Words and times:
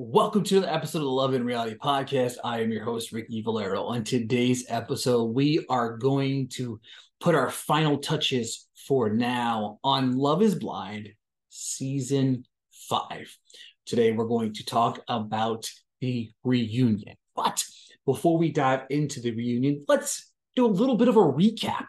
Welcome 0.00 0.44
to 0.44 0.60
the 0.60 0.72
episode 0.72 0.98
of 0.98 1.06
the 1.06 1.10
Love 1.10 1.34
in 1.34 1.44
Reality 1.44 1.74
Podcast. 1.76 2.36
I 2.44 2.60
am 2.60 2.70
your 2.70 2.84
host, 2.84 3.10
Ricky 3.10 3.42
Valero. 3.42 3.82
On 3.82 4.04
today's 4.04 4.64
episode, 4.68 5.24
we 5.34 5.66
are 5.68 5.96
going 5.96 6.46
to 6.50 6.78
put 7.18 7.34
our 7.34 7.50
final 7.50 7.98
touches 7.98 8.68
for 8.86 9.10
now 9.10 9.80
on 9.82 10.16
Love 10.16 10.40
is 10.40 10.54
Blind 10.54 11.08
Season 11.48 12.44
5. 12.88 13.36
Today, 13.86 14.12
we're 14.12 14.28
going 14.28 14.52
to 14.52 14.64
talk 14.64 15.02
about 15.08 15.68
the 16.00 16.30
reunion. 16.44 17.16
But 17.34 17.64
before 18.06 18.38
we 18.38 18.52
dive 18.52 18.82
into 18.90 19.20
the 19.20 19.32
reunion, 19.32 19.84
let's 19.88 20.30
do 20.54 20.64
a 20.64 20.68
little 20.68 20.96
bit 20.96 21.08
of 21.08 21.16
a 21.16 21.20
recap 21.20 21.88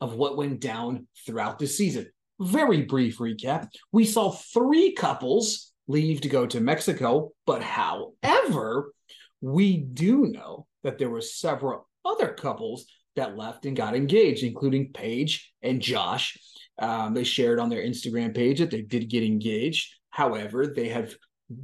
of 0.00 0.16
what 0.16 0.36
went 0.36 0.58
down 0.58 1.06
throughout 1.24 1.60
the 1.60 1.68
season. 1.68 2.08
Very 2.40 2.82
brief 2.82 3.18
recap. 3.18 3.68
We 3.92 4.04
saw 4.04 4.32
three 4.32 4.94
couples 4.94 5.72
leave 5.88 6.20
to 6.22 6.28
go 6.28 6.46
to 6.46 6.60
Mexico. 6.60 7.32
But 7.46 7.62
however, 7.62 8.92
we 9.40 9.76
do 9.76 10.26
know 10.26 10.66
that 10.82 10.98
there 10.98 11.10
were 11.10 11.20
several 11.20 11.88
other 12.04 12.28
couples 12.28 12.86
that 13.16 13.36
left 13.36 13.66
and 13.66 13.76
got 13.76 13.96
engaged, 13.96 14.44
including 14.44 14.92
Paige 14.92 15.52
and 15.62 15.80
Josh. 15.80 16.38
Um, 16.78 17.14
they 17.14 17.24
shared 17.24 17.58
on 17.58 17.70
their 17.70 17.82
Instagram 17.82 18.34
page 18.34 18.58
that 18.58 18.70
they 18.70 18.82
did 18.82 19.08
get 19.08 19.22
engaged. 19.22 19.94
However, 20.10 20.66
they 20.66 20.88
have 20.88 21.14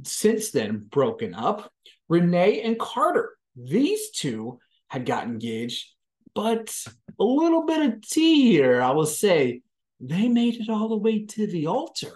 since 0.03 0.51
then 0.51 0.87
broken 0.89 1.33
up. 1.33 1.71
Renee 2.09 2.61
and 2.61 2.79
Carter, 2.79 3.31
these 3.55 4.11
two 4.11 4.59
had 4.87 5.05
got 5.05 5.25
engaged, 5.25 5.87
but 6.35 6.75
a 7.19 7.23
little 7.23 7.65
bit 7.65 7.93
of 7.93 8.01
tea 8.01 8.51
here, 8.51 8.81
I 8.81 8.91
will 8.91 9.05
say. 9.05 9.61
They 9.99 10.27
made 10.27 10.59
it 10.59 10.69
all 10.69 10.89
the 10.89 10.97
way 10.97 11.25
to 11.25 11.47
the 11.47 11.67
altar. 11.67 12.13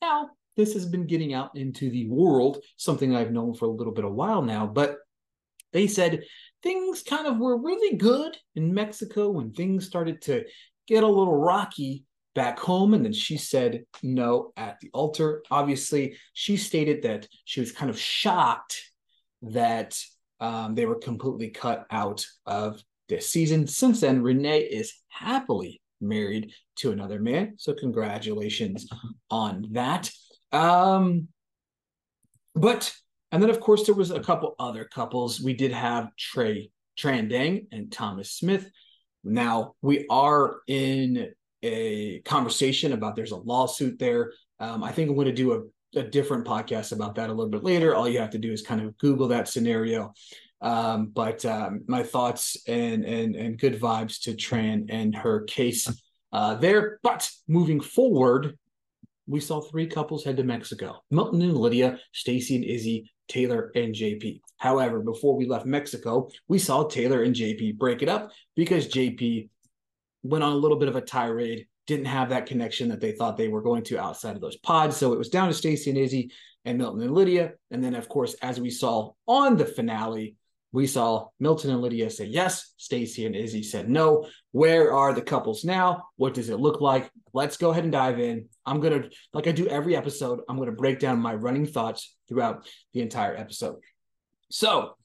Now, 0.00 0.30
this 0.56 0.72
has 0.74 0.86
been 0.86 1.06
getting 1.06 1.34
out 1.34 1.56
into 1.56 1.90
the 1.90 2.08
world, 2.08 2.58
something 2.76 3.14
I've 3.14 3.32
known 3.32 3.54
for 3.54 3.66
a 3.66 3.70
little 3.70 3.92
bit 3.92 4.04
of 4.04 4.14
while 4.14 4.42
now. 4.42 4.66
But 4.66 4.98
they 5.72 5.86
said 5.86 6.22
things 6.62 7.02
kind 7.02 7.26
of 7.26 7.38
were 7.38 7.60
really 7.60 7.96
good 7.96 8.36
in 8.54 8.72
Mexico 8.72 9.28
when 9.28 9.52
things 9.52 9.86
started 9.86 10.22
to 10.22 10.44
get 10.86 11.04
a 11.04 11.08
little 11.08 11.36
rocky 11.36 12.04
back 12.34 12.58
home. 12.58 12.94
And 12.94 13.04
then 13.04 13.12
she 13.12 13.36
said 13.36 13.84
no 14.02 14.52
at 14.56 14.80
the 14.80 14.90
altar. 14.92 15.42
Obviously, 15.50 16.16
she 16.32 16.56
stated 16.56 17.02
that 17.02 17.28
she 17.44 17.60
was 17.60 17.72
kind 17.72 17.90
of 17.90 17.98
shocked 17.98 18.82
that 19.42 19.98
um, 20.40 20.74
they 20.74 20.86
were 20.86 20.98
completely 20.98 21.48
cut 21.48 21.86
out 21.90 22.26
of 22.44 22.82
this 23.08 23.28
season. 23.28 23.66
Since 23.66 24.00
then, 24.00 24.22
Renee 24.22 24.60
is 24.60 24.94
happily 25.08 25.80
married 26.00 26.52
to 26.76 26.92
another 26.92 27.20
man. 27.20 27.54
So, 27.58 27.74
congratulations 27.74 28.88
on 29.30 29.68
that. 29.72 30.10
Um, 30.56 31.28
but 32.54 32.92
and 33.30 33.42
then 33.42 33.50
of 33.50 33.60
course 33.60 33.84
there 33.84 33.94
was 33.94 34.10
a 34.10 34.20
couple 34.20 34.54
other 34.58 34.84
couples. 34.84 35.40
We 35.40 35.52
did 35.52 35.72
have 35.72 36.14
Trey 36.16 36.70
Trandang 36.98 37.66
and 37.72 37.92
Thomas 37.92 38.32
Smith. 38.32 38.70
Now 39.22 39.74
we 39.82 40.06
are 40.08 40.56
in 40.66 41.32
a 41.62 42.20
conversation 42.20 42.92
about 42.92 43.16
there's 43.16 43.32
a 43.32 43.36
lawsuit 43.36 43.98
there. 43.98 44.32
Um, 44.58 44.82
I 44.82 44.92
think 44.92 45.10
I'm 45.10 45.16
going 45.16 45.26
to 45.26 45.32
do 45.32 45.52
a, 45.94 45.98
a 45.98 46.02
different 46.02 46.46
podcast 46.46 46.92
about 46.92 47.16
that 47.16 47.28
a 47.28 47.32
little 47.32 47.50
bit 47.50 47.64
later. 47.64 47.94
All 47.94 48.08
you 48.08 48.20
have 48.20 48.30
to 48.30 48.38
do 48.38 48.52
is 48.52 48.62
kind 48.62 48.80
of 48.80 48.96
Google 48.98 49.28
that 49.28 49.48
scenario. 49.48 50.14
Um, 50.62 51.08
but 51.08 51.44
um, 51.44 51.82
my 51.86 52.02
thoughts 52.02 52.56
and 52.66 53.04
and 53.04 53.36
and 53.36 53.58
good 53.58 53.78
vibes 53.78 54.22
to 54.22 54.32
Tran 54.32 54.86
and 54.88 55.14
her 55.14 55.42
case 55.42 55.86
uh, 56.32 56.54
there. 56.54 56.98
But 57.02 57.28
moving 57.46 57.80
forward, 57.80 58.56
we 59.26 59.40
saw 59.40 59.60
three 59.60 59.86
couples 59.86 60.24
head 60.24 60.36
to 60.36 60.44
Mexico 60.44 61.00
Milton 61.10 61.42
and 61.42 61.56
Lydia, 61.56 61.98
Stacy 62.12 62.56
and 62.56 62.64
Izzy, 62.64 63.10
Taylor 63.28 63.72
and 63.74 63.94
JP. 63.94 64.40
However, 64.58 65.00
before 65.00 65.36
we 65.36 65.46
left 65.46 65.66
Mexico, 65.66 66.28
we 66.48 66.58
saw 66.58 66.84
Taylor 66.84 67.22
and 67.22 67.34
JP 67.34 67.78
break 67.78 68.02
it 68.02 68.08
up 68.08 68.30
because 68.54 68.88
JP 68.88 69.48
went 70.22 70.44
on 70.44 70.52
a 70.52 70.56
little 70.56 70.78
bit 70.78 70.88
of 70.88 70.96
a 70.96 71.00
tirade, 71.00 71.66
didn't 71.86 72.06
have 72.06 72.30
that 72.30 72.46
connection 72.46 72.88
that 72.88 73.00
they 73.00 73.12
thought 73.12 73.36
they 73.36 73.48
were 73.48 73.62
going 73.62 73.82
to 73.84 73.98
outside 73.98 74.36
of 74.36 74.42
those 74.42 74.56
pods. 74.56 74.96
So 74.96 75.12
it 75.12 75.18
was 75.18 75.28
down 75.28 75.48
to 75.48 75.54
Stacy 75.54 75.90
and 75.90 75.98
Izzy 75.98 76.30
and 76.64 76.78
Milton 76.78 77.02
and 77.02 77.14
Lydia. 77.14 77.52
And 77.70 77.82
then, 77.82 77.94
of 77.94 78.08
course, 78.08 78.34
as 78.42 78.60
we 78.60 78.70
saw 78.70 79.12
on 79.26 79.56
the 79.56 79.64
finale, 79.64 80.36
we 80.76 80.86
saw 80.86 81.28
Milton 81.40 81.70
and 81.70 81.80
Lydia 81.80 82.10
say 82.10 82.26
yes. 82.26 82.74
Stacy 82.76 83.24
and 83.24 83.34
Izzy 83.34 83.62
said 83.62 83.88
no. 83.88 84.28
Where 84.52 84.92
are 84.92 85.14
the 85.14 85.22
couples 85.22 85.64
now? 85.64 86.02
What 86.16 86.34
does 86.34 86.50
it 86.50 86.60
look 86.60 86.82
like? 86.82 87.10
Let's 87.32 87.56
go 87.56 87.70
ahead 87.70 87.84
and 87.84 87.92
dive 87.92 88.20
in. 88.20 88.50
I'm 88.66 88.80
going 88.80 89.04
to, 89.04 89.10
like 89.32 89.46
I 89.46 89.52
do 89.52 89.66
every 89.68 89.96
episode, 89.96 90.40
I'm 90.46 90.56
going 90.56 90.68
to 90.68 90.76
break 90.76 90.98
down 90.98 91.18
my 91.18 91.34
running 91.34 91.64
thoughts 91.64 92.14
throughout 92.28 92.68
the 92.92 93.00
entire 93.00 93.34
episode. 93.34 93.76
So, 94.50 94.96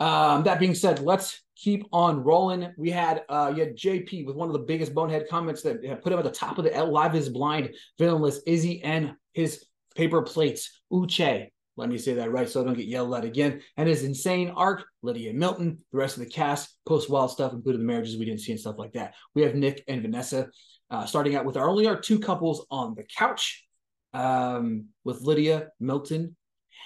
um, 0.00 0.42
that 0.42 0.60
being 0.60 0.74
said, 0.74 0.98
let's 0.98 1.40
keep 1.56 1.86
on 1.94 2.22
rolling. 2.22 2.74
We 2.76 2.90
had 2.90 3.22
uh 3.30 3.50
you 3.56 3.62
had 3.62 3.74
JP 3.74 4.26
with 4.26 4.36
one 4.36 4.50
of 4.50 4.52
the 4.52 4.66
biggest 4.66 4.92
bonehead 4.92 5.28
comments 5.30 5.62
that 5.62 6.02
put 6.02 6.12
him 6.12 6.18
at 6.18 6.26
the 6.26 6.30
top 6.30 6.58
of 6.58 6.64
the 6.64 6.84
Love 6.84 7.14
is 7.14 7.30
Blind 7.30 7.74
villainless 7.98 8.40
Izzy 8.46 8.82
and 8.82 9.14
his 9.32 9.64
paper 9.94 10.20
plates. 10.20 10.82
Uche 10.92 11.48
let 11.76 11.88
me 11.88 11.98
say 11.98 12.14
that 12.14 12.32
right 12.32 12.48
so 12.48 12.62
I 12.62 12.64
don't 12.64 12.76
get 12.76 12.86
yelled 12.86 13.14
at 13.14 13.24
again. 13.24 13.60
And 13.76 13.88
his 13.88 14.02
insane 14.02 14.50
arc, 14.50 14.84
Lydia 15.02 15.34
Milton, 15.34 15.78
the 15.92 15.98
rest 15.98 16.16
of 16.16 16.24
the 16.24 16.30
cast, 16.30 16.76
post 16.86 17.10
wild 17.10 17.30
stuff, 17.30 17.52
including 17.52 17.82
the 17.82 17.86
marriages 17.86 18.16
we 18.16 18.24
didn't 18.24 18.40
see 18.40 18.52
and 18.52 18.60
stuff 18.60 18.78
like 18.78 18.92
that. 18.92 19.14
We 19.34 19.42
have 19.42 19.54
Nick 19.54 19.84
and 19.86 20.02
Vanessa 20.02 20.48
uh, 20.90 21.04
starting 21.04 21.36
out 21.36 21.44
with 21.44 21.56
our 21.56 21.68
only 21.68 21.86
our 21.86 22.00
two 22.00 22.18
couples 22.18 22.64
on 22.70 22.94
the 22.94 23.04
couch 23.04 23.66
um, 24.14 24.86
with 25.04 25.20
Lydia 25.20 25.68
Milton 25.80 26.36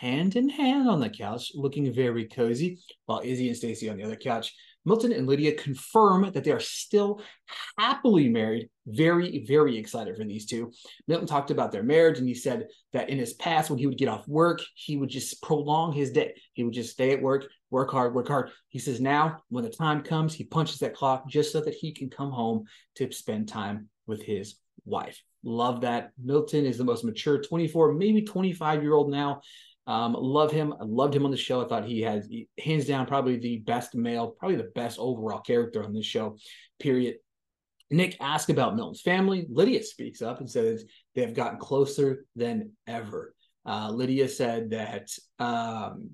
hand 0.01 0.34
in 0.37 0.49
hand 0.49 0.89
on 0.89 1.01
the 1.01 1.11
couch, 1.11 1.53
looking 1.55 1.93
very 1.93 2.27
cozy, 2.27 2.78
while 3.07 3.21
Izzy 3.22 3.49
and 3.49 3.57
Stacy 3.57 3.89
on 3.91 3.97
the 3.97 4.05
other 4.05 4.17
couch. 4.17 4.55
Milton 4.85 5.13
and 5.13 5.27
Lydia 5.27 5.55
confirm 5.55 6.31
that 6.33 6.45
they 6.45 6.53
are 6.53 6.61
still 6.61 7.21
happily 7.79 8.29
married. 8.29 8.69
Very, 8.87 9.45
very 9.47 9.77
excited 9.77 10.17
for 10.17 10.25
these 10.25 10.47
two. 10.47 10.73
Milton 11.07 11.27
talked 11.27 11.51
about 11.51 11.71
their 11.71 11.83
marriage 11.83 12.19
and 12.19 12.27
he 12.27 12.35
said 12.35 12.67
that 12.93 13.11
in 13.11 13.19
his 13.19 13.35
past, 13.35 13.71
when 13.71 13.79
he 13.79 13.87
would 13.87 13.99
get 13.99 14.09
off 14.09 14.27
work, 14.27 14.61
he 14.75 14.97
would 14.97 15.11
just 15.11 15.43
prolong 15.43 15.93
his 15.93 16.11
day. 16.11 16.35
He 16.55 16.65
would 16.65 16.75
just 16.75 16.93
stay 16.93 17.13
at 17.13 17.23
work, 17.23 17.47
work 17.71 17.91
hard, 17.91 18.15
work 18.15 18.29
hard. 18.29 18.51
He 18.69 18.79
says 18.79 19.01
now, 19.01 19.43
when 19.49 19.65
the 19.65 19.71
time 19.71 20.03
comes, 20.03 20.35
he 20.35 20.45
punches 20.45 20.79
that 20.79 20.95
clock 20.95 21.29
just 21.29 21.53
so 21.53 21.61
that 21.61 21.75
he 21.75 21.93
can 21.93 22.09
come 22.09 22.31
home 22.31 22.65
to 22.97 23.13
spend 23.13 23.49
time 23.49 23.89
with 24.07 24.23
his 24.23 24.57
wife. 24.85 25.23
Love 25.43 25.83
that. 25.83 26.11
Milton 26.23 26.67
is 26.67 26.79
the 26.79 26.85
most 26.85 27.05
mature 27.05 27.41
24, 27.41 27.93
maybe 27.93 28.23
25 28.23 28.83
year 28.83 28.95
old 28.95 29.11
now. 29.11 29.41
Um, 29.87 30.15
love 30.19 30.53
him. 30.53 30.73
I 30.73 30.85
loved 30.85 31.15
him 31.15 31.25
on 31.25 31.31
the 31.31 31.37
show. 31.37 31.65
I 31.65 31.69
thought 31.69 31.85
he 31.85 32.03
has 32.03 32.29
hands 32.63 32.87
down 32.87 33.07
probably 33.07 33.39
the 33.39 33.59
best 33.59 33.95
male, 33.95 34.29
probably 34.39 34.57
the 34.57 34.71
best 34.75 34.99
overall 34.99 35.41
character 35.41 35.83
on 35.83 35.93
this 35.93 36.07
show. 36.07 36.37
Period. 36.79 37.17
Nick 37.91 38.17
asked 38.21 38.51
about 38.51 38.77
Milton's 38.77 39.01
family. 39.01 39.47
Lydia 39.51 39.83
speaks 39.83 40.23
up 40.23 40.39
and 40.39 40.49
says 40.49 40.85
they 41.15 41.23
have 41.23 41.35
gotten 41.35 41.59
closer 41.59 42.25
than 42.37 42.73
ever. 42.87 43.35
Uh, 43.67 43.91
Lydia 43.91 44.29
said 44.29 44.71
that 44.71 45.09
um, 45.39 46.10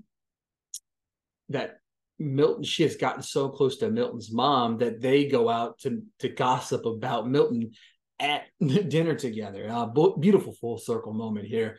that 1.50 1.78
Milton, 2.18 2.64
she 2.64 2.82
has 2.82 2.96
gotten 2.96 3.22
so 3.22 3.50
close 3.50 3.76
to 3.78 3.90
Milton's 3.90 4.32
mom 4.32 4.78
that 4.78 5.02
they 5.02 5.26
go 5.26 5.48
out 5.50 5.78
to 5.80 6.02
to 6.20 6.30
gossip 6.30 6.86
about 6.86 7.28
Milton 7.28 7.72
at 8.18 8.44
dinner 8.66 9.14
together. 9.14 9.68
Uh, 9.70 9.86
beautiful 10.18 10.54
full 10.54 10.78
circle 10.78 11.12
moment 11.12 11.46
here 11.46 11.78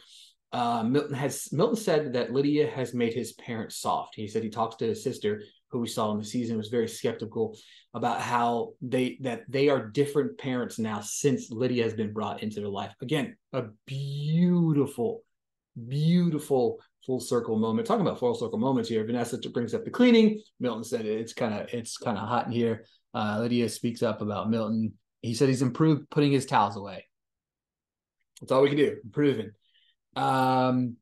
uh, 0.58 0.82
Milton 0.82 1.14
has 1.14 1.54
Milton 1.54 1.76
said 1.76 2.14
that 2.14 2.34
Lydia 2.34 2.68
has 2.68 2.92
made 2.96 3.14
his 3.14 3.34
parents 3.34 3.78
soft. 3.78 4.16
He 4.16 4.28
said 4.28 4.42
he 4.42 4.50
talks 4.50 4.76
to 4.78 4.88
his 4.88 5.04
sister, 5.04 5.44
who 5.70 5.80
we 5.80 5.88
saw 5.88 6.12
in 6.12 6.18
the 6.18 6.26
season, 6.26 6.58
was 6.58 6.70
very 6.70 6.88
skeptical 6.88 7.56
about 7.94 8.22
how 8.22 8.74
they 8.82 9.20
that 9.22 9.44
they 9.48 9.70
are 9.70 9.88
different 9.88 10.40
parents 10.40 10.80
now 10.80 11.02
since 11.02 11.52
Lydia 11.52 11.84
has 11.84 11.94
been 11.94 12.12
brought 12.12 12.42
into 12.42 12.60
their 12.60 12.70
life. 12.70 12.92
Again, 13.04 13.38
a 13.54 13.66
beautiful, 13.86 15.22
beautiful 15.88 16.82
full 17.06 17.20
circle 17.20 17.60
moment. 17.60 17.86
Talking 17.86 18.08
about 18.08 18.18
full 18.18 18.34
circle 18.34 18.58
moments 18.58 18.90
here. 18.90 19.06
Vanessa 19.06 19.38
brings 19.50 19.76
up 19.76 19.86
the 19.86 19.92
cleaning. 19.92 20.42
Milton 20.60 20.84
said 20.84 21.06
it's 21.06 21.34
kind 21.34 21.54
of 21.54 21.72
it's 21.72 21.98
kind 21.98 22.18
of 22.18 22.28
hot 22.28 22.48
in 22.48 22.52
here. 22.52 22.86
Uh, 23.14 23.38
Lydia 23.42 23.70
speaks 23.70 24.02
up 24.02 24.24
about 24.24 24.50
Milton. 24.50 24.94
He 25.22 25.36
said 25.36 25.50
he's 25.50 25.62
improved 25.62 26.10
putting 26.10 26.32
his 26.32 26.48
towels 26.48 26.78
away. 26.78 27.06
That's 28.42 28.52
all 28.52 28.64
we 28.64 28.70
can 28.70 28.78
do. 28.78 28.98
Improving. 29.04 29.52
Um, 30.18 30.98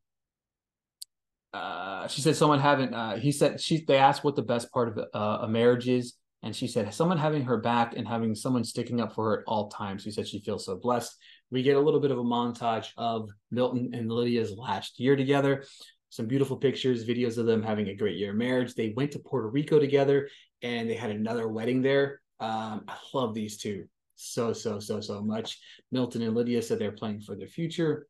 uh, 1.53 2.07
she 2.07 2.21
said 2.21 2.35
someone 2.35 2.59
having. 2.59 2.94
Uh, 2.94 3.17
he 3.17 3.31
said 3.31 3.62
she. 3.62 3.83
They 3.85 3.97
asked 3.97 4.23
what 4.23 4.35
the 4.35 4.41
best 4.41 4.71
part 4.71 4.89
of 4.89 5.06
uh, 5.13 5.45
a 5.45 5.47
marriage 5.47 5.88
is, 5.88 6.15
and 6.44 6.53
she 6.53 6.67
said 6.67 6.94
someone 6.94 7.17
having 7.17 7.44
her 7.44 7.57
back 7.57 7.95
and 7.95 8.06
having 8.06 8.35
someone 8.35 8.65
sticking 8.65 9.00
up 9.00 9.15
for 9.15 9.29
her 9.29 9.39
at 9.39 9.45
all 9.47 9.69
times. 9.69 10.03
She 10.03 10.12
said 10.12 10.27
she 10.27 10.41
feels 10.41 10.65
so 10.65 10.75
blessed. 10.75 11.15
We 11.50 11.63
get 11.63 11.77
a 11.77 11.79
little 11.79 12.01
bit 12.01 12.12
of 12.12 12.19
a 12.19 12.23
montage 12.23 12.89
of 12.97 13.29
Milton 13.51 13.91
and 13.94 14.12
Lydia's 14.12 14.51
last 14.57 15.00
year 15.00 15.15
together. 15.15 15.63
Some 16.09 16.27
beautiful 16.27 16.57
pictures, 16.57 17.07
videos 17.07 17.38
of 17.38 17.45
them 17.45 17.63
having 17.63 17.88
a 17.88 17.95
great 17.95 18.18
year 18.18 18.31
of 18.31 18.38
marriage. 18.38 18.73
They 18.73 18.94
went 18.95 19.11
to 19.11 19.19
Puerto 19.19 19.50
Rico 19.50 19.79
together, 19.79 20.29
and 20.61 20.89
they 20.89 20.95
had 20.95 21.11
another 21.11 21.47
wedding 21.47 21.81
there. 21.81 22.21
Um, 22.41 22.83
I 22.88 22.97
love 23.13 23.33
these 23.33 23.57
two 23.57 23.85
so 24.15 24.51
so 24.51 24.79
so 24.79 25.00
so 25.00 25.21
much. 25.21 25.59
Milton 25.91 26.21
and 26.21 26.35
Lydia 26.35 26.61
said 26.61 26.79
they're 26.79 26.91
planning 26.91 27.21
for 27.21 27.35
the 27.35 27.47
future 27.47 28.07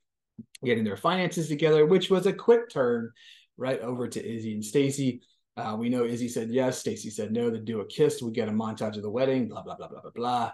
getting 0.63 0.83
their 0.83 0.97
finances 0.97 1.47
together, 1.47 1.85
which 1.85 2.09
was 2.09 2.25
a 2.25 2.33
quick 2.33 2.69
turn 2.69 3.11
right 3.57 3.79
over 3.81 4.07
to 4.07 4.25
Izzy 4.25 4.53
and 4.53 4.65
Stacy. 4.65 5.21
Uh, 5.57 5.75
we 5.77 5.89
know 5.89 6.03
Izzy 6.03 6.27
said 6.27 6.49
yes, 6.49 6.79
Stacy 6.79 7.09
said 7.09 7.31
no. 7.31 7.49
They 7.49 7.59
do 7.59 7.81
a 7.81 7.85
kiss. 7.85 8.21
We 8.21 8.31
get 8.31 8.49
a 8.49 8.51
montage 8.51 8.97
of 8.97 9.03
the 9.03 9.09
wedding. 9.09 9.47
Blah 9.47 9.63
blah 9.63 9.75
blah 9.75 9.87
blah 9.87 10.01
blah 10.01 10.11
blah. 10.13 10.51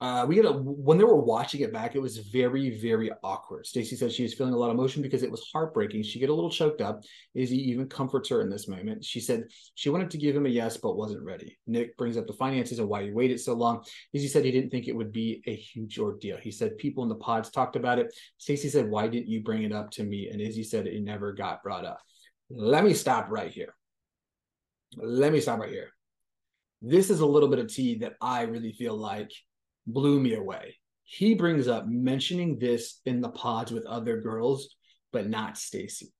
Uh, 0.00 0.24
we 0.26 0.34
get 0.34 0.46
a 0.46 0.52
when 0.52 0.96
they 0.96 1.04
were 1.04 1.20
watching 1.20 1.60
it 1.60 1.74
back, 1.74 1.94
it 1.94 2.00
was 2.00 2.16
very, 2.16 2.80
very 2.80 3.10
awkward. 3.22 3.66
Stacy 3.66 3.96
said 3.96 4.10
she 4.10 4.22
was 4.22 4.32
feeling 4.32 4.54
a 4.54 4.56
lot 4.56 4.70
of 4.70 4.74
emotion 4.74 5.02
because 5.02 5.22
it 5.22 5.30
was 5.30 5.46
heartbreaking. 5.52 6.02
She 6.02 6.18
get 6.18 6.30
a 6.30 6.34
little 6.34 6.50
choked 6.50 6.80
up. 6.80 7.02
Izzy 7.34 7.58
even 7.70 7.86
comforts 7.86 8.30
her 8.30 8.40
in 8.40 8.48
this 8.48 8.66
moment. 8.66 9.04
She 9.04 9.20
said 9.20 9.44
she 9.74 9.90
wanted 9.90 10.10
to 10.12 10.18
give 10.18 10.34
him 10.34 10.46
a 10.46 10.48
yes, 10.48 10.78
but 10.78 10.96
wasn't 10.96 11.22
ready. 11.22 11.58
Nick 11.66 11.98
brings 11.98 12.16
up 12.16 12.26
the 12.26 12.32
finances 12.32 12.78
and 12.78 12.88
why 12.88 13.02
he 13.02 13.10
waited 13.10 13.40
so 13.40 13.52
long. 13.52 13.84
Izzy 14.14 14.28
said 14.28 14.42
he 14.42 14.50
didn't 14.50 14.70
think 14.70 14.88
it 14.88 14.96
would 14.96 15.12
be 15.12 15.42
a 15.46 15.54
huge 15.54 15.98
ordeal. 15.98 16.38
He 16.38 16.50
said 16.50 16.78
people 16.78 17.02
in 17.02 17.10
the 17.10 17.16
pods 17.16 17.50
talked 17.50 17.76
about 17.76 17.98
it. 17.98 18.10
Stacy 18.38 18.70
said, 18.70 18.88
Why 18.88 19.06
didn't 19.06 19.28
you 19.28 19.42
bring 19.42 19.64
it 19.64 19.72
up 19.72 19.90
to 19.92 20.02
me? 20.02 20.30
And 20.32 20.40
Izzy 20.40 20.64
said 20.64 20.86
it 20.86 21.02
never 21.02 21.34
got 21.34 21.62
brought 21.62 21.84
up. 21.84 22.00
Let 22.48 22.84
me 22.84 22.94
stop 22.94 23.26
right 23.28 23.50
here. 23.50 23.74
Let 24.96 25.30
me 25.30 25.40
stop 25.40 25.60
right 25.60 25.70
here. 25.70 25.90
This 26.80 27.10
is 27.10 27.20
a 27.20 27.26
little 27.26 27.50
bit 27.50 27.58
of 27.58 27.68
tea 27.68 27.98
that 27.98 28.14
I 28.22 28.42
really 28.42 28.72
feel 28.72 28.96
like 28.96 29.30
blew 29.86 30.20
me 30.20 30.34
away. 30.34 30.76
He 31.04 31.34
brings 31.34 31.66
up 31.66 31.86
mentioning 31.88 32.58
this 32.58 33.00
in 33.04 33.20
the 33.20 33.30
pods 33.30 33.72
with 33.72 33.86
other 33.86 34.20
girls, 34.20 34.76
but 35.12 35.28
not 35.28 35.58
Stacy. 35.58 36.12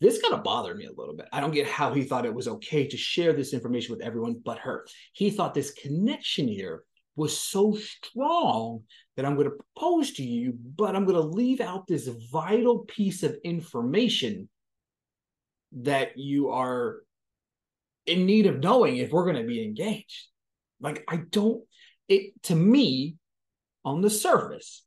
This 0.00 0.22
kind 0.22 0.34
of 0.34 0.44
bothered 0.44 0.78
me 0.78 0.86
a 0.86 0.92
little 0.92 1.14
bit. 1.14 1.26
I 1.32 1.40
don't 1.40 1.52
get 1.52 1.66
how 1.66 1.92
he 1.92 2.04
thought 2.04 2.24
it 2.24 2.34
was 2.34 2.48
okay 2.48 2.86
to 2.86 2.96
share 2.96 3.32
this 3.32 3.52
information 3.52 3.94
with 3.94 4.04
everyone 4.04 4.40
but 4.44 4.58
her. 4.58 4.86
He 5.12 5.30
thought 5.30 5.52
this 5.52 5.72
connection 5.72 6.48
here 6.48 6.84
was 7.16 7.36
so 7.36 7.74
strong 7.74 8.84
that 9.16 9.26
I'm 9.26 9.34
going 9.34 9.50
to 9.50 9.56
propose 9.56 10.12
to 10.12 10.22
you, 10.22 10.54
but 10.76 10.96
I'm 10.96 11.04
going 11.04 11.20
to 11.20 11.36
leave 11.36 11.60
out 11.60 11.86
this 11.86 12.08
vital 12.32 12.80
piece 12.80 13.22
of 13.22 13.36
information 13.44 14.48
that 15.82 16.16
you 16.16 16.50
are 16.50 17.00
in 18.06 18.26
need 18.26 18.46
of 18.46 18.60
knowing 18.60 18.96
if 18.96 19.10
we're 19.10 19.24
going 19.24 19.36
to 19.36 19.44
be 19.44 19.62
engaged. 19.62 20.28
Like, 20.80 21.04
I 21.08 21.16
don't 21.30 21.62
it 22.10 22.42
to 22.42 22.54
me 22.54 23.16
on 23.84 24.02
the 24.02 24.10
surface 24.10 24.82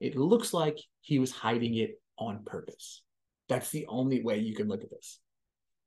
it 0.00 0.16
looks 0.16 0.54
like 0.54 0.78
he 1.00 1.18
was 1.18 1.32
hiding 1.32 1.74
it 1.76 2.00
on 2.18 2.44
purpose. 2.44 3.02
That's 3.48 3.70
the 3.70 3.86
only 3.88 4.22
way 4.22 4.38
you 4.38 4.54
can 4.54 4.68
look 4.68 4.82
at 4.82 4.90
this. 4.90 5.18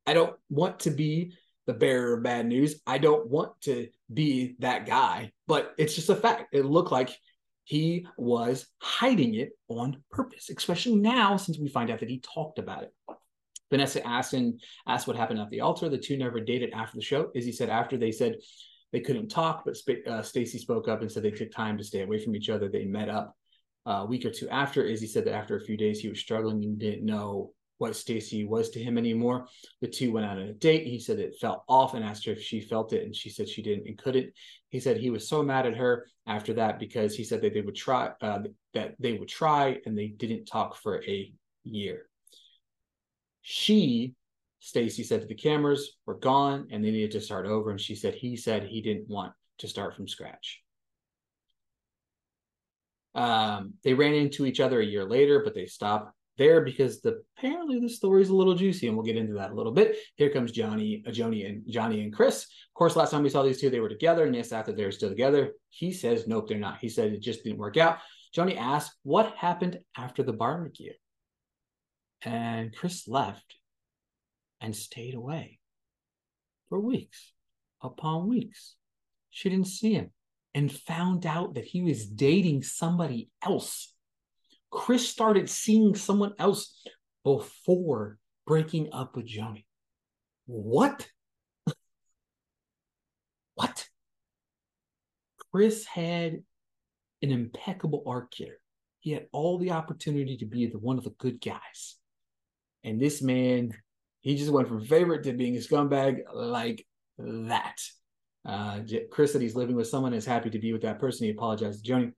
I 0.06 0.14
don't 0.14 0.36
want 0.50 0.82
to 0.82 0.92
be 0.92 1.34
the 1.68 1.74
bearer 1.74 2.18
of 2.18 2.24
bad 2.24 2.48
news. 2.48 2.82
I 2.86 2.98
don't 2.98 3.30
want 3.30 3.62
to 3.62 3.88
be 4.14 4.56
that 4.60 4.86
guy 4.86 5.32
but 5.48 5.74
it's 5.78 5.96
just 5.96 6.10
a 6.10 6.16
fact. 6.16 6.54
It 6.54 6.66
looked 6.66 6.92
like 6.92 7.18
he 7.64 8.08
was 8.18 8.68
hiding 8.82 9.36
it 9.36 9.52
on 9.68 10.04
purpose 10.12 10.50
especially 10.50 10.96
now 10.96 11.38
since 11.38 11.60
we 11.60 11.70
find 11.70 11.90
out 11.90 12.00
that 12.00 12.10
he 12.10 12.20
talked 12.20 12.60
about 12.60 12.84
it. 12.84 12.94
Vanessa 13.70 14.06
asked 14.06 14.34
and 14.34 14.60
asked 14.86 15.08
what 15.08 15.16
happened 15.16 15.40
at 15.40 15.50
the 15.50 15.62
altar. 15.62 15.88
The 15.88 15.98
two 15.98 16.18
never 16.18 16.42
dated 16.42 16.72
after 16.74 16.98
the 16.98 17.04
show. 17.04 17.32
Izzy 17.34 17.54
said 17.54 17.70
after 17.70 17.98
they 17.98 18.12
said 18.12 18.36
they 18.92 19.00
couldn't 19.00 19.30
talk, 19.30 19.66
but 19.66 19.76
uh, 20.08 20.22
Stacy 20.22 20.58
spoke 20.58 20.88
up 20.88 21.02
and 21.02 21.12
said 21.12 21.24
they 21.24 21.32
took 21.32 21.52
time 21.52 21.78
to 21.78 21.84
stay 21.84 22.02
away 22.02 22.24
from 22.24 22.36
each 22.36 22.50
other. 22.50 22.70
They 22.70 22.86
met 22.86 23.10
up 23.10 23.36
uh, 23.88 24.02
a 24.02 24.06
week 24.06 24.26
or 24.26 24.32
two 24.32 24.50
after. 24.50 24.84
Izzy 24.84 25.08
said 25.08 25.26
that 25.26 25.36
after 25.36 25.56
a 25.56 25.62
few 25.62 25.78
days, 25.78 26.00
he 26.00 26.10
was 26.10 26.20
struggling 26.20 26.64
and 26.64 26.78
didn't 26.78 27.06
know 27.06 27.54
what 27.78 27.96
Stacy 27.96 28.46
was 28.46 28.70
to 28.70 28.84
him 28.84 28.98
anymore. 28.98 29.48
The 29.82 29.88
two 29.88 30.12
went 30.12 30.28
out 30.28 30.38
on 30.38 30.44
a 30.44 30.54
date. 30.54 30.86
He 30.86 31.00
said 31.00 31.18
it 31.18 31.38
felt 31.42 31.64
off 31.68 31.96
and 31.96 32.06
asked 32.06 32.26
her 32.26 32.34
if 32.34 32.42
she 32.42 32.62
felt 32.62 32.94
it, 32.94 33.04
and 33.04 33.16
she 33.16 33.30
said 33.30 33.50
she 33.50 33.64
didn't 33.64 33.88
and 33.88 33.98
couldn't. 33.98 34.32
He 34.70 34.80
said 34.80 34.98
he 34.98 35.10
was 35.10 35.28
so 35.28 35.42
mad 35.42 35.66
at 35.66 35.78
her 35.78 36.06
after 36.28 36.54
that 36.54 36.78
because 36.78 37.16
he 37.16 37.24
said 37.24 37.42
that 37.42 37.54
they 37.54 37.62
would 37.62 37.76
try 37.76 38.12
uh, 38.22 38.40
that 38.74 38.96
they 39.00 39.14
would 39.14 39.30
try 39.30 39.80
and 39.86 39.98
they 39.98 40.08
didn't 40.08 40.46
talk 40.46 40.76
for 40.76 41.04
a 41.04 41.32
year. 41.64 42.06
She 43.42 44.14
Stacy 44.62 45.04
said 45.04 45.22
to 45.22 45.28
the 45.28 45.36
cameras, 45.36 45.98
we're 46.06 46.14
gone 46.14 46.68
and 46.72 46.86
they 46.86 46.92
needed 46.92 47.12
to 47.12 47.22
start 47.22 47.48
over. 47.48 47.72
And 47.72 47.82
she 47.82 47.96
said 47.96 48.14
he 48.14 48.38
said 48.38 48.64
he 48.64 48.82
didn't 48.82 49.10
want 49.10 49.34
to 49.58 49.68
start 49.68 49.96
from 49.96 50.08
scratch. 50.08 50.62
Um, 53.16 53.74
they 53.84 53.94
ran 53.94 54.14
into 54.14 54.46
each 54.46 54.60
other 54.60 54.80
a 54.80 54.86
year 54.86 55.04
later, 55.04 55.42
but 55.44 55.56
they 55.56 55.66
stopped 55.66 56.14
there 56.38 56.62
because 56.62 57.02
the 57.02 57.22
apparently 57.38 57.80
the 57.80 57.90
story 57.90 58.22
is 58.22 58.30
a 58.30 58.36
little 58.36 58.56
juicy, 58.56 58.88
and 58.88 58.96
we'll 58.96 59.06
get 59.06 59.18
into 59.18 59.34
that 59.34 59.52
a 59.52 59.54
little 59.56 59.72
bit. 59.72 59.98
Here 60.16 60.30
comes 60.30 60.52
Johnie, 60.52 61.06
uh, 61.06 61.12
Johnie 61.12 61.46
and 61.46 61.66
Johnie 61.66 62.04
and 62.04 62.14
Chris. 62.14 62.44
Of 62.44 62.74
course, 62.74 62.96
last 62.96 63.12
time 63.12 63.24
we 63.24 63.30
saw 63.30 63.44
these 63.44 63.60
two, 63.60 63.70
they 63.70 63.82
were 63.82 63.90
together, 63.90 64.26
and 64.26 64.36
yes, 64.36 64.54
after 64.54 64.72
they're 64.72 64.92
still 64.92 65.10
together, 65.10 65.52
he 65.70 65.92
says 65.92 66.28
nope, 66.28 66.48
they're 66.48 66.58
not. 66.58 66.80
He 66.80 66.88
said 66.88 67.12
it 67.12 67.22
just 67.22 67.44
didn't 67.44 67.60
work 67.60 67.78
out. 67.78 67.98
Johnie 68.36 68.58
asked 68.58 68.94
what 69.04 69.36
happened 69.36 69.80
after 69.98 70.24
the 70.24 70.34
barbecue, 70.34 70.94
and 72.22 72.74
Chris 72.74 73.08
left 73.08 73.56
and 74.62 74.76
stayed 74.76 75.16
away 75.16 75.60
for 76.70 76.80
weeks 76.80 77.34
upon 77.82 78.28
weeks. 78.28 78.76
She 79.32 79.50
didn't 79.50 79.68
see 79.68 79.94
him 79.94 80.12
and 80.54 80.72
found 80.72 81.26
out 81.26 81.56
that 81.56 81.66
he 81.66 81.82
was 81.82 82.06
dating 82.06 82.64
somebody 82.64 83.30
else. 83.44 83.94
Chris 84.70 85.08
started 85.08 85.50
seeing 85.50 85.96
someone 85.96 86.34
else 86.40 86.82
before 87.24 88.18
breaking 88.46 88.90
up 88.94 89.16
with 89.16 89.28
Johnie. 89.28 89.66
What? 90.46 91.08
what? 93.56 93.88
Chris 95.52 95.86
had 95.86 96.44
an 97.22 97.32
impeccable 97.32 98.04
arc 98.06 98.34
here. 98.34 98.60
He 99.00 99.12
had 99.12 99.28
all 99.32 99.58
the 99.58 99.72
opportunity 99.72 100.38
to 100.38 100.46
be 100.46 100.68
the 100.68 100.80
one 100.80 100.98
of 100.98 101.04
the 101.04 101.16
good 101.18 101.42
guys. 101.42 101.98
And 102.84 103.00
this 103.00 103.22
man 103.22 103.74
he 104.22 104.36
just 104.36 104.52
went 104.52 104.68
from 104.68 104.86
favorite 104.86 105.24
to 105.24 105.34
being 105.34 105.56
a 105.56 105.60
scumbag 105.60 106.22
like 106.34 106.86
that. 107.18 107.78
Uh, 108.46 108.80
Chris 109.12 109.34
said 109.34 109.42
he's 109.42 109.56
living 109.56 109.76
with 109.76 109.88
someone 109.88 110.14
and 110.14 110.18
is 110.18 110.26
happy 110.26 110.50
to 110.50 110.60
be 110.60 110.74
with 110.74 110.82
that 110.84 111.00
person. 111.00 111.26
He 111.26 111.32
apologized 111.32 111.84
to 111.84 111.92
Johnie. 111.92 112.14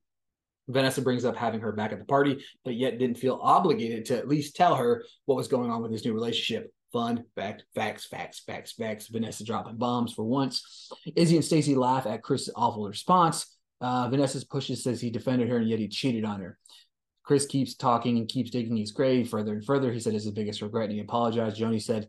Vanessa 0.69 1.01
brings 1.01 1.25
up 1.25 1.35
having 1.35 1.59
her 1.59 1.73
back 1.73 1.91
at 1.91 1.99
the 1.99 2.05
party, 2.05 2.43
but 2.63 2.75
yet 2.75 2.97
didn't 2.97 3.17
feel 3.17 3.39
obligated 3.41 4.05
to 4.05 4.17
at 4.17 4.29
least 4.29 4.55
tell 4.55 4.75
her 4.75 5.03
what 5.25 5.35
was 5.35 5.49
going 5.49 5.69
on 5.69 5.81
with 5.81 5.91
his 5.91 6.05
new 6.05 6.13
relationship. 6.13 6.73
Fun, 6.93 7.23
fact, 7.35 7.65
facts, 7.75 8.05
facts, 8.05 8.39
facts, 8.39 8.73
facts. 8.73 9.07
Vanessa 9.07 9.43
dropping 9.43 9.77
bombs 9.77 10.13
for 10.13 10.23
once. 10.23 10.89
Izzy 11.15 11.35
and 11.35 11.43
Stacy 11.43 11.75
laugh 11.75 12.05
at 12.05 12.21
Chris's 12.21 12.53
awful 12.55 12.87
response. 12.87 13.57
Uh, 13.81 14.07
Vanessa's 14.09 14.45
pushes 14.45 14.83
says 14.83 15.01
he 15.01 15.09
defended 15.09 15.49
her 15.49 15.57
and 15.57 15.67
yet 15.67 15.79
he 15.79 15.89
cheated 15.89 16.23
on 16.23 16.39
her. 16.39 16.57
Chris 17.23 17.45
keeps 17.45 17.75
talking 17.75 18.17
and 18.17 18.27
keeps 18.27 18.51
digging 18.51 18.77
his 18.77 18.91
grave 18.91 19.29
further 19.29 19.53
and 19.53 19.65
further. 19.65 19.91
He 19.91 19.99
said 19.99 20.13
it's 20.13 20.25
his 20.25 20.33
biggest 20.33 20.61
regret 20.61 20.85
and 20.85 20.93
he 20.93 20.99
apologized. 20.99 21.59
Johnie 21.59 21.81
said 21.81 22.07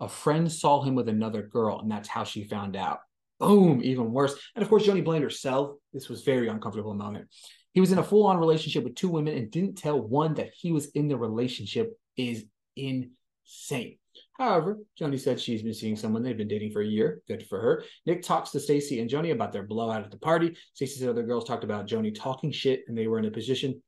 a 0.00 0.08
friend 0.08 0.50
saw 0.50 0.82
him 0.82 0.94
with 0.94 1.08
another 1.08 1.42
girl 1.42 1.80
and 1.80 1.90
that's 1.90 2.08
how 2.08 2.24
she 2.24 2.44
found 2.44 2.76
out. 2.76 3.00
Boom, 3.38 3.80
even 3.82 4.12
worse. 4.12 4.34
And 4.54 4.62
of 4.62 4.68
course, 4.68 4.86
Johnie 4.86 5.04
blamed 5.04 5.24
herself. 5.24 5.76
This 5.92 6.08
was 6.08 6.22
very 6.22 6.48
uncomfortable 6.48 6.94
moment. 6.94 7.28
He 7.72 7.80
was 7.80 7.92
in 7.92 7.98
a 7.98 8.04
full-on 8.04 8.38
relationship 8.38 8.84
with 8.84 8.94
two 8.94 9.08
women 9.08 9.36
and 9.36 9.50
didn't 9.50 9.76
tell 9.76 10.00
one 10.00 10.34
that 10.34 10.50
he 10.56 10.72
was 10.72 10.86
in 10.92 11.08
the 11.08 11.16
relationship 11.16 11.98
is 12.16 12.44
insane. 12.76 13.98
However, 14.38 14.78
Johnie 14.98 15.18
said 15.18 15.40
she's 15.40 15.62
been 15.62 15.74
seeing 15.74 15.96
someone 15.96 16.22
they've 16.22 16.36
been 16.36 16.48
dating 16.48 16.70
for 16.70 16.82
a 16.82 16.86
year. 16.86 17.20
Good 17.26 17.46
for 17.48 17.60
her. 17.60 17.84
Nick 18.06 18.22
talks 18.22 18.50
to 18.52 18.60
Stacy 18.60 19.00
and 19.00 19.10
Johnie 19.10 19.32
about 19.32 19.52
their 19.52 19.64
blowout 19.64 20.04
at 20.04 20.10
the 20.10 20.18
party. 20.18 20.56
Stacy 20.72 21.00
said 21.00 21.08
other 21.08 21.24
girls 21.24 21.44
talked 21.44 21.64
about 21.64 21.86
Johnie 21.86 22.14
talking 22.14 22.52
shit 22.52 22.84
and 22.86 22.96
they 22.96 23.08
were 23.08 23.18
in 23.18 23.24
a 23.26 23.30
position 23.30 23.82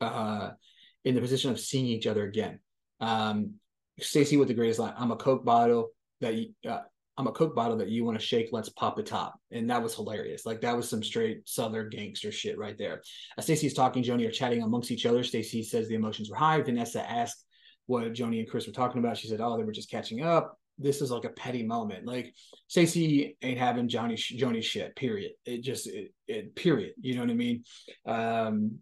uh, 0.00 0.50
in 1.04 1.14
the 1.14 1.20
position 1.20 1.50
of 1.50 1.60
seeing 1.60 1.86
each 1.86 2.06
other 2.06 2.24
again. 2.24 2.60
Um, 3.00 3.54
Stacy 4.00 4.36
with 4.36 4.48
the 4.48 4.54
greatest 4.54 4.78
line: 4.78 4.94
"I'm 4.96 5.12
a 5.12 5.16
Coke 5.16 5.44
bottle 5.44 5.90
that 6.20 6.34
you, 6.34 6.48
uh, 6.68 6.82
I'm 7.16 7.26
a 7.26 7.32
Coke 7.32 7.54
bottle 7.54 7.78
that 7.78 7.88
you 7.88 8.04
want 8.04 8.18
to 8.18 8.24
shake. 8.24 8.48
Let's 8.52 8.68
pop 8.68 8.96
the 8.96 9.02
top." 9.02 9.38
And 9.50 9.70
that 9.70 9.82
was 9.82 9.94
hilarious. 9.94 10.44
Like 10.44 10.60
that 10.62 10.76
was 10.76 10.88
some 10.88 11.02
straight 11.02 11.48
Southern 11.48 11.88
gangster 11.88 12.30
shit 12.30 12.58
right 12.58 12.76
there. 12.76 13.02
As 13.38 13.44
Stacy's 13.44 13.74
talking, 13.74 14.02
Johnie 14.02 14.28
are 14.28 14.32
chatting 14.32 14.62
amongst 14.62 14.90
each 14.90 15.06
other. 15.06 15.22
Stacy 15.22 15.62
says 15.62 15.88
the 15.88 15.94
emotions 15.94 16.28
were 16.30 16.36
high. 16.36 16.60
Vanessa 16.60 17.08
asked 17.08 17.44
what 17.86 18.12
Johnie 18.12 18.40
and 18.40 18.50
Chris 18.50 18.66
were 18.66 18.72
talking 18.72 18.98
about. 18.98 19.16
She 19.16 19.28
said, 19.28 19.40
"Oh, 19.40 19.56
they 19.56 19.64
were 19.64 19.72
just 19.72 19.90
catching 19.90 20.22
up." 20.22 20.58
This 20.78 21.00
is 21.00 21.10
like 21.10 21.24
a 21.24 21.30
petty 21.30 21.62
moment. 21.62 22.04
Like 22.04 22.34
Stacy 22.66 23.38
ain't 23.40 23.58
having 23.58 23.88
Johnie 23.88 24.20
Johnie 24.38 24.62
shit. 24.62 24.94
Period. 24.94 25.32
It 25.46 25.62
just 25.62 25.86
it, 25.86 26.12
it 26.26 26.54
period. 26.54 26.92
You 27.00 27.14
know 27.14 27.22
what 27.22 27.30
I 27.30 27.34
mean? 27.34 27.64
Um, 28.04 28.80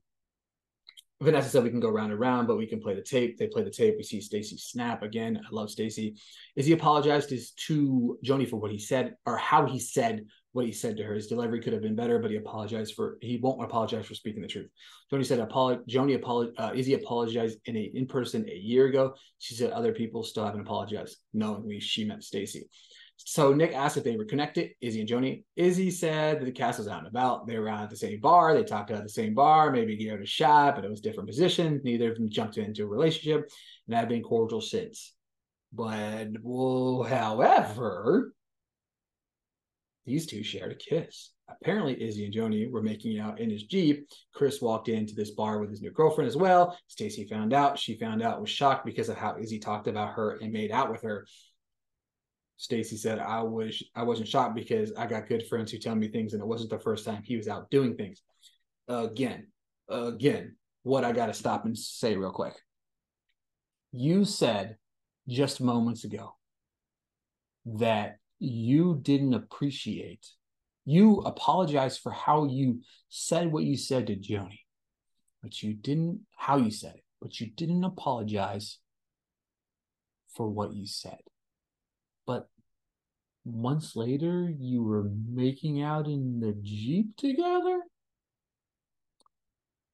Vanessa 1.22 1.48
said 1.48 1.62
we 1.62 1.70
can 1.70 1.80
go 1.80 1.90
round 1.90 2.10
and 2.10 2.20
round, 2.20 2.48
but 2.48 2.56
we 2.56 2.66
can 2.66 2.80
play 2.80 2.94
the 2.94 3.02
tape. 3.02 3.38
They 3.38 3.46
play 3.46 3.62
the 3.62 3.70
tape. 3.70 3.94
We 3.96 4.02
see 4.02 4.20
Stacy 4.20 4.56
snap 4.56 5.02
again. 5.02 5.40
I 5.44 5.48
love 5.54 5.70
Stacy. 5.70 6.16
Is 6.56 6.66
he 6.66 6.72
apologized 6.72 7.32
is 7.32 7.52
to 7.66 8.18
Johnie 8.24 8.48
for 8.48 8.56
what 8.56 8.72
he 8.72 8.78
said 8.78 9.14
or 9.24 9.36
how 9.36 9.64
he 9.66 9.78
said 9.78 10.26
what 10.52 10.66
he 10.66 10.72
said 10.72 10.96
to 10.96 11.04
her? 11.04 11.14
His 11.14 11.28
delivery 11.28 11.60
could 11.60 11.72
have 11.72 11.82
been 11.82 11.94
better, 11.94 12.18
but 12.18 12.30
he 12.30 12.36
apologized 12.36 12.94
for 12.94 13.18
he 13.20 13.38
won't 13.38 13.62
apologize 13.62 14.06
for 14.06 14.14
speaking 14.14 14.42
the 14.42 14.48
truth. 14.48 14.70
Johnie 15.10 15.24
said, 15.24 15.38
"Apolo- 15.38 15.86
Johnie 15.88 16.20
apolog- 16.20 16.52
uh, 16.58 16.72
Izzy 16.74 16.94
apologized 16.94 17.58
in 17.66 17.76
a 17.76 17.90
in 17.94 18.06
person 18.06 18.48
a 18.48 18.54
year 18.56 18.86
ago. 18.86 19.14
She 19.38 19.54
said 19.54 19.70
other 19.70 19.92
people 19.92 20.24
still 20.24 20.44
haven't 20.44 20.62
apologized, 20.62 21.16
knowing 21.32 21.78
she 21.80 22.04
meant 22.04 22.24
Stacy. 22.24 22.68
So 23.16 23.54
Nick 23.54 23.72
asked 23.72 23.96
if 23.96 24.04
they 24.04 24.16
were 24.16 24.24
connected, 24.24 24.72
Izzy 24.80 25.00
and 25.00 25.08
Johnie. 25.08 25.44
Izzy 25.56 25.90
said 25.90 26.40
that 26.40 26.44
the 26.44 26.52
cast 26.52 26.78
was 26.78 26.88
out 26.88 26.98
and 26.98 27.06
about. 27.06 27.46
They 27.46 27.58
were 27.58 27.68
at 27.68 27.90
the 27.90 27.96
same 27.96 28.20
bar. 28.20 28.54
They 28.54 28.64
talked 28.64 28.90
at 28.90 29.02
the 29.02 29.08
same 29.08 29.34
bar, 29.34 29.70
maybe 29.70 29.96
gave 29.96 30.12
it 30.12 30.22
a 30.22 30.26
shot, 30.26 30.74
but 30.74 30.84
it 30.84 30.90
was 30.90 31.00
different 31.00 31.28
positions. 31.28 31.82
Neither 31.84 32.10
of 32.10 32.16
them 32.16 32.28
jumped 32.28 32.58
into 32.58 32.84
a 32.84 32.86
relationship 32.86 33.50
and 33.86 33.96
have 33.96 34.08
been 34.08 34.22
cordial 34.22 34.60
since. 34.60 35.14
But 35.72 36.28
well, 36.42 37.02
however, 37.02 38.34
these 40.06 40.26
two 40.26 40.42
shared 40.42 40.72
a 40.72 40.74
kiss. 40.74 41.30
Apparently, 41.48 42.00
Izzy 42.02 42.24
and 42.24 42.34
Johnie 42.34 42.70
were 42.70 42.82
making 42.82 43.18
out 43.18 43.40
in 43.40 43.50
his 43.50 43.64
Jeep. 43.64 44.08
Chris 44.34 44.62
walked 44.62 44.88
into 44.88 45.14
this 45.14 45.32
bar 45.32 45.58
with 45.58 45.70
his 45.70 45.82
new 45.82 45.90
girlfriend 45.90 46.28
as 46.28 46.36
well. 46.36 46.78
Stacy 46.88 47.26
found 47.26 47.52
out. 47.52 47.78
She 47.78 47.98
found 47.98 48.22
out, 48.22 48.40
was 48.40 48.50
shocked 48.50 48.86
because 48.86 49.08
of 49.08 49.16
how 49.16 49.36
Izzy 49.36 49.58
talked 49.58 49.86
about 49.86 50.14
her 50.14 50.38
and 50.40 50.52
made 50.52 50.70
out 50.70 50.90
with 50.90 51.02
her. 51.02 51.26
Stacy 52.56 52.96
said, 52.96 53.18
I 53.18 53.42
was 53.42 53.82
I 53.94 54.02
wasn't 54.02 54.28
shocked 54.28 54.54
because 54.54 54.92
I 54.96 55.06
got 55.06 55.28
good 55.28 55.46
friends 55.46 55.72
who 55.72 55.78
tell 55.78 55.94
me 55.94 56.08
things, 56.08 56.32
and 56.32 56.42
it 56.42 56.46
wasn't 56.46 56.70
the 56.70 56.78
first 56.78 57.04
time 57.04 57.22
he 57.22 57.36
was 57.36 57.48
out 57.48 57.70
doing 57.70 57.96
things. 57.96 58.22
again, 58.88 59.48
again, 59.88 60.56
what 60.82 61.04
I 61.04 61.12
gotta 61.12 61.34
stop 61.34 61.64
and 61.64 61.76
say 61.76 62.16
real 62.16 62.30
quick. 62.30 62.54
You 63.92 64.24
said 64.24 64.76
just 65.28 65.60
moments 65.60 66.04
ago 66.04 66.36
that 67.66 68.18
you 68.38 68.98
didn't 69.02 69.34
appreciate, 69.34 70.26
you 70.84 71.20
apologized 71.20 72.00
for 72.00 72.12
how 72.12 72.44
you 72.44 72.82
said 73.08 73.50
what 73.50 73.64
you 73.64 73.76
said 73.76 74.06
to 74.08 74.16
Johnie, 74.16 74.60
but 75.42 75.62
you 75.62 75.74
didn't 75.74 76.20
how 76.36 76.58
you 76.58 76.70
said 76.70 76.96
it, 76.96 77.04
but 77.20 77.40
you 77.40 77.50
didn't 77.50 77.84
apologize 77.84 78.78
for 80.34 80.48
what 80.48 80.74
you 80.74 80.86
said. 80.86 81.20
But 82.26 82.48
months 83.44 83.96
later, 83.96 84.52
you 84.58 84.82
were 84.82 85.10
making 85.28 85.82
out 85.82 86.06
in 86.06 86.40
the 86.40 86.56
Jeep 86.62 87.16
together? 87.16 87.80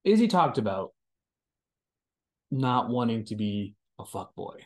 Izzy 0.05 0.29
talked 0.29 0.59
about 0.59 0.93
not 2.51 2.89
wanting 2.89 3.25
to 3.27 3.37
be 3.37 3.75
a 3.99 4.05
fuck 4.05 4.35
boy. 4.35 4.57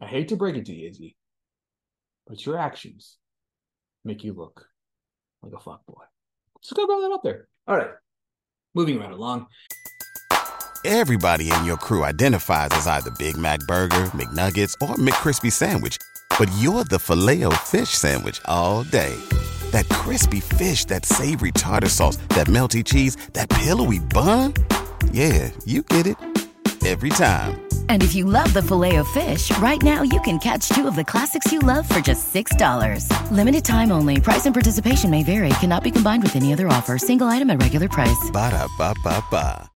I 0.00 0.06
hate 0.06 0.28
to 0.28 0.36
break 0.36 0.56
it 0.56 0.66
to 0.66 0.74
you, 0.74 0.88
Izzy, 0.88 1.16
but 2.26 2.44
your 2.44 2.58
actions 2.58 3.16
make 4.04 4.22
you 4.22 4.32
look 4.32 4.66
like 5.42 5.52
a 5.52 5.58
fuck 5.58 5.84
boy. 5.86 6.02
Just 6.62 6.74
gonna 6.74 6.86
throw 6.86 7.00
that 7.02 7.12
out 7.12 7.22
there. 7.22 7.48
All 7.66 7.76
right. 7.76 7.90
Moving 8.74 8.98
right 8.98 9.10
along. 9.10 9.46
Everybody 10.84 11.50
in 11.50 11.64
your 11.64 11.76
crew 11.76 12.04
identifies 12.04 12.68
as 12.72 12.86
either 12.86 13.10
Big 13.18 13.36
Mac 13.36 13.60
Burger, 13.66 14.06
McNuggets, 14.10 14.74
or 14.80 14.94
McCrispy 14.96 15.50
Sandwich. 15.50 15.98
But 16.38 16.50
you're 16.58 16.84
the 16.84 16.98
filet 16.98 17.44
o 17.44 17.50
fish 17.50 17.88
Sandwich 17.88 18.42
all 18.44 18.82
day. 18.82 19.14
That 19.70 19.88
crispy 19.88 20.40
fish, 20.40 20.84
that 20.84 21.06
savory 21.06 21.50
tartar 21.50 21.88
sauce, 21.88 22.18
that 22.36 22.46
melty 22.46 22.84
cheese, 22.84 23.16
that 23.32 23.48
pillowy 23.48 24.00
bun. 24.00 24.52
Yeah, 25.12 25.50
you 25.64 25.82
get 25.82 26.06
it. 26.06 26.18
Every 26.86 27.08
time. 27.08 27.62
And 27.88 28.02
if 28.04 28.14
you 28.14 28.26
love 28.26 28.52
the 28.52 28.62
filet 28.62 28.96
of 28.96 29.08
fish, 29.08 29.50
right 29.58 29.82
now 29.82 30.02
you 30.02 30.20
can 30.20 30.38
catch 30.38 30.68
two 30.68 30.86
of 30.86 30.94
the 30.94 31.04
classics 31.04 31.50
you 31.50 31.58
love 31.58 31.88
for 31.88 31.98
just 31.98 32.32
$6. 32.32 33.30
Limited 33.32 33.64
time 33.64 33.90
only. 33.90 34.20
Price 34.20 34.46
and 34.46 34.54
participation 34.54 35.10
may 35.10 35.24
vary. 35.24 35.48
Cannot 35.58 35.82
be 35.82 35.90
combined 35.90 36.22
with 36.22 36.36
any 36.36 36.52
other 36.52 36.68
offer. 36.68 36.96
Single 36.96 37.26
item 37.26 37.50
at 37.50 37.60
regular 37.60 37.88
price. 37.88 38.30
Ba 38.32 38.50
da 38.50 38.68
ba 38.78 38.94
ba 39.02 39.24
ba. 39.30 39.70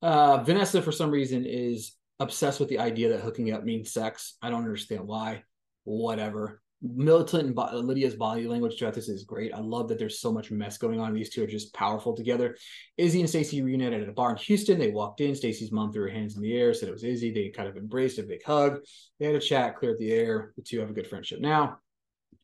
Uh, 0.00 0.42
Vanessa, 0.42 0.80
for 0.80 0.92
some 0.92 1.10
reason, 1.10 1.44
is 1.44 1.92
obsessed 2.18 2.60
with 2.60 2.68
the 2.70 2.78
idea 2.78 3.10
that 3.10 3.20
hooking 3.20 3.52
up 3.52 3.64
means 3.64 3.92
sex. 3.92 4.36
I 4.40 4.48
don't 4.48 4.62
understand 4.62 5.06
why. 5.06 5.42
Whatever. 5.84 6.60
Militant 6.82 7.46
and 7.46 7.54
Bo- 7.54 7.70
Lydia's 7.72 8.14
body 8.14 8.46
language 8.46 8.78
throughout 8.78 8.92
this 8.92 9.08
is 9.08 9.24
great. 9.24 9.54
I 9.54 9.60
love 9.60 9.88
that 9.88 9.98
there's 9.98 10.20
so 10.20 10.30
much 10.30 10.50
mess 10.50 10.76
going 10.76 11.00
on. 11.00 11.14
These 11.14 11.30
two 11.30 11.42
are 11.42 11.46
just 11.46 11.72
powerful 11.72 12.14
together. 12.14 12.56
Izzy 12.98 13.20
and 13.20 13.28
Stacy 13.28 13.62
reunited 13.62 14.02
at 14.02 14.08
a 14.08 14.12
bar 14.12 14.32
in 14.32 14.36
Houston. 14.36 14.78
They 14.78 14.90
walked 14.90 15.22
in. 15.22 15.34
Stacy's 15.34 15.72
mom 15.72 15.92
threw 15.92 16.02
her 16.02 16.10
hands 16.10 16.36
in 16.36 16.42
the 16.42 16.54
air, 16.54 16.74
said 16.74 16.90
it 16.90 16.92
was 16.92 17.04
Izzy. 17.04 17.32
They 17.32 17.48
kind 17.48 17.68
of 17.68 17.78
embraced 17.78 18.18
a 18.18 18.22
big 18.22 18.42
hug. 18.44 18.80
They 19.18 19.26
had 19.26 19.34
a 19.34 19.40
chat, 19.40 19.76
cleared 19.76 19.98
the 19.98 20.12
air. 20.12 20.52
The 20.56 20.62
two 20.62 20.80
have 20.80 20.90
a 20.90 20.94
good 20.94 21.06
friendship 21.06 21.40
now. 21.40 21.78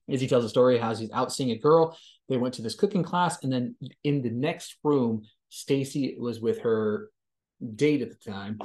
Izzy 0.08 0.26
tells 0.26 0.44
a 0.44 0.48
story 0.48 0.78
how 0.78 0.94
he's 0.94 1.10
out 1.12 1.32
seeing 1.32 1.50
a 1.50 1.58
girl. 1.58 1.96
They 2.28 2.36
went 2.36 2.54
to 2.54 2.62
this 2.62 2.74
cooking 2.74 3.02
class, 3.02 3.42
and 3.42 3.52
then 3.52 3.76
in 4.04 4.22
the 4.22 4.30
next 4.30 4.76
room, 4.82 5.22
Stacy 5.50 6.16
was 6.18 6.40
with 6.40 6.60
her 6.60 7.10
date 7.74 8.02
at 8.02 8.08
the 8.10 8.30
time, 8.30 8.58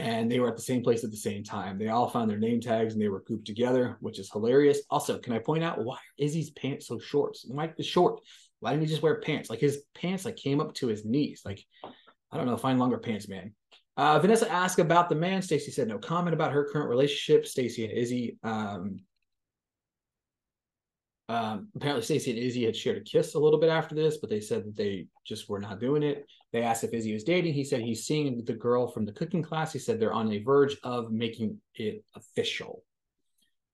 and 0.00 0.30
they 0.30 0.40
were 0.40 0.48
at 0.48 0.56
the 0.56 0.62
same 0.62 0.82
place 0.82 1.04
at 1.04 1.10
the 1.10 1.16
same 1.16 1.42
time. 1.42 1.78
They 1.78 1.88
all 1.88 2.08
found 2.08 2.30
their 2.30 2.38
name 2.38 2.60
tags 2.60 2.94
and 2.94 3.02
they 3.02 3.08
were 3.08 3.20
grouped 3.20 3.46
together, 3.46 3.96
which 4.00 4.18
is 4.18 4.30
hilarious. 4.30 4.80
Also, 4.90 5.18
can 5.18 5.32
I 5.32 5.38
point 5.38 5.64
out 5.64 5.84
why 5.84 5.98
is 6.18 6.32
Izzy's 6.32 6.50
pants 6.50 6.86
so 6.86 6.98
short? 6.98 7.36
Mike 7.48 7.74
is 7.78 7.86
short. 7.86 8.20
Why 8.60 8.70
didn't 8.70 8.84
he 8.84 8.88
just 8.88 9.02
wear 9.02 9.20
pants? 9.20 9.50
Like 9.50 9.60
his 9.60 9.82
pants 9.94 10.24
like 10.24 10.36
came 10.36 10.60
up 10.60 10.74
to 10.74 10.88
his 10.88 11.04
knees. 11.04 11.42
Like 11.44 11.64
I 12.30 12.36
don't 12.36 12.46
know, 12.46 12.56
find 12.56 12.78
longer 12.78 12.98
pants, 12.98 13.28
man. 13.28 13.54
Uh, 13.96 14.18
Vanessa 14.18 14.50
asked 14.50 14.78
about 14.78 15.08
the 15.08 15.14
man. 15.14 15.40
Stacy 15.42 15.70
said 15.70 15.86
no 15.86 15.98
comment 15.98 16.34
about 16.34 16.52
her 16.52 16.68
current 16.72 16.88
relationship. 16.88 17.46
Stacy 17.46 17.84
and 17.84 17.92
Izzy. 17.92 18.38
Um, 18.42 19.00
um, 21.28 21.68
apparently, 21.74 22.04
Stacy 22.04 22.32
and 22.32 22.40
Izzy 22.40 22.64
had 22.64 22.76
shared 22.76 22.98
a 22.98 23.00
kiss 23.00 23.34
a 23.34 23.38
little 23.38 23.58
bit 23.58 23.70
after 23.70 23.94
this, 23.94 24.18
but 24.18 24.28
they 24.28 24.40
said 24.40 24.64
that 24.64 24.76
they 24.76 25.06
just 25.26 25.48
were 25.48 25.60
not 25.60 25.80
doing 25.80 26.02
it. 26.02 26.26
They 26.52 26.62
asked 26.62 26.84
if 26.84 26.92
Izzy 26.92 27.14
was 27.14 27.24
dating. 27.24 27.54
He 27.54 27.64
said 27.64 27.80
he's 27.80 28.04
seeing 28.04 28.44
the 28.44 28.52
girl 28.52 28.86
from 28.86 29.06
the 29.06 29.12
cooking 29.12 29.42
class. 29.42 29.72
He 29.72 29.78
said 29.78 29.98
they're 29.98 30.12
on 30.12 30.28
the 30.28 30.42
verge 30.42 30.76
of 30.82 31.10
making 31.10 31.58
it 31.74 32.04
official. 32.14 32.84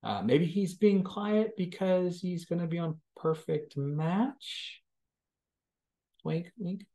Uh, 0.03 0.23
maybe 0.23 0.47
he's 0.47 0.75
being 0.75 1.03
quiet 1.03 1.53
because 1.57 2.21
he's 2.21 2.47
going 2.47 2.61
to 2.61 2.67
be 2.67 2.79
on 2.79 2.99
Perfect 3.17 3.77
Match. 3.77 4.81
Wink, 6.25 6.53
wink. 6.57 6.87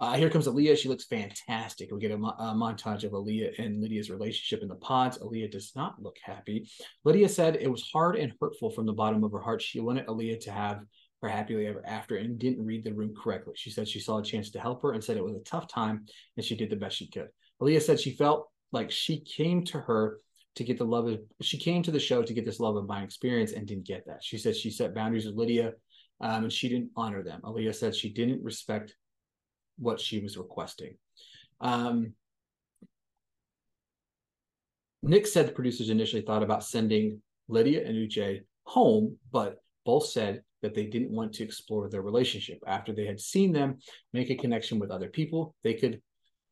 Uh, 0.00 0.14
here 0.14 0.30
comes 0.30 0.46
Aaliyah. 0.46 0.78
She 0.78 0.88
looks 0.88 1.06
fantastic. 1.06 1.90
We 1.90 1.98
get 1.98 2.12
a, 2.12 2.18
mo- 2.18 2.34
a 2.38 2.54
montage 2.54 3.02
of 3.02 3.12
Aaliyah 3.12 3.58
and 3.58 3.82
Lydia's 3.82 4.10
relationship 4.10 4.62
in 4.62 4.68
the 4.68 4.76
pods. 4.76 5.18
Aaliyah 5.18 5.50
does 5.50 5.72
not 5.74 6.00
look 6.00 6.16
happy. 6.22 6.70
Lydia 7.04 7.28
said 7.28 7.56
it 7.56 7.70
was 7.70 7.90
hard 7.92 8.16
and 8.16 8.32
hurtful 8.40 8.70
from 8.70 8.86
the 8.86 8.92
bottom 8.92 9.24
of 9.24 9.32
her 9.32 9.40
heart. 9.40 9.60
She 9.60 9.80
wanted 9.80 10.06
Aaliyah 10.06 10.40
to 10.40 10.52
have 10.52 10.80
her 11.22 11.28
happily 11.28 11.66
ever 11.66 11.82
after 11.84 12.16
and 12.16 12.38
didn't 12.38 12.64
read 12.64 12.84
the 12.84 12.94
room 12.94 13.12
correctly. 13.20 13.54
She 13.56 13.70
said 13.70 13.88
she 13.88 13.98
saw 13.98 14.18
a 14.18 14.22
chance 14.22 14.50
to 14.50 14.60
help 14.60 14.82
her 14.82 14.92
and 14.92 15.02
said 15.02 15.16
it 15.16 15.24
was 15.24 15.34
a 15.34 15.40
tough 15.40 15.66
time 15.66 16.06
and 16.36 16.44
she 16.44 16.56
did 16.56 16.70
the 16.70 16.76
best 16.76 16.96
she 16.96 17.10
could. 17.10 17.28
Aaliyah 17.60 17.82
said 17.82 17.98
she 17.98 18.12
felt 18.12 18.48
like 18.70 18.92
she 18.92 19.20
came 19.20 19.64
to 19.64 19.80
her 19.80 20.20
to 20.54 20.64
get 20.64 20.78
the 20.78 20.84
love 20.84 21.06
of 21.06 21.20
she 21.42 21.58
came 21.58 21.82
to 21.82 21.90
the 21.90 21.98
show 21.98 22.22
to 22.22 22.34
get 22.34 22.44
this 22.44 22.60
love 22.60 22.76
of 22.76 22.86
my 22.86 23.02
experience 23.02 23.52
and 23.52 23.66
didn't 23.66 23.86
get 23.86 24.06
that. 24.06 24.22
She 24.22 24.38
said 24.38 24.54
she 24.54 24.70
set 24.70 24.94
boundaries 24.94 25.26
with 25.26 25.34
Lydia 25.34 25.72
um, 26.20 26.44
and 26.44 26.52
she 26.52 26.68
didn't 26.68 26.90
honor 26.96 27.24
them. 27.24 27.40
Aaliyah 27.42 27.74
said 27.74 27.96
she 27.96 28.12
didn't 28.12 28.44
respect 28.44 28.94
what 29.78 30.00
she 30.00 30.20
was 30.20 30.36
requesting. 30.36 30.94
Um, 31.60 32.14
Nick 35.02 35.26
said 35.26 35.46
the 35.46 35.52
producers 35.52 35.90
initially 35.90 36.22
thought 36.22 36.42
about 36.42 36.64
sending 36.64 37.22
Lydia 37.48 37.86
and 37.86 37.94
Uche 37.96 38.42
home, 38.64 39.16
but 39.32 39.58
both 39.84 40.06
said 40.06 40.42
that 40.62 40.74
they 40.74 40.86
didn't 40.86 41.12
want 41.12 41.32
to 41.34 41.44
explore 41.44 41.88
their 41.88 42.02
relationship. 42.02 42.58
After 42.66 42.92
they 42.92 43.06
had 43.06 43.20
seen 43.20 43.52
them 43.52 43.78
make 44.12 44.30
a 44.30 44.34
connection 44.34 44.78
with 44.78 44.90
other 44.90 45.08
people, 45.08 45.54
they 45.62 45.74
could 45.74 46.02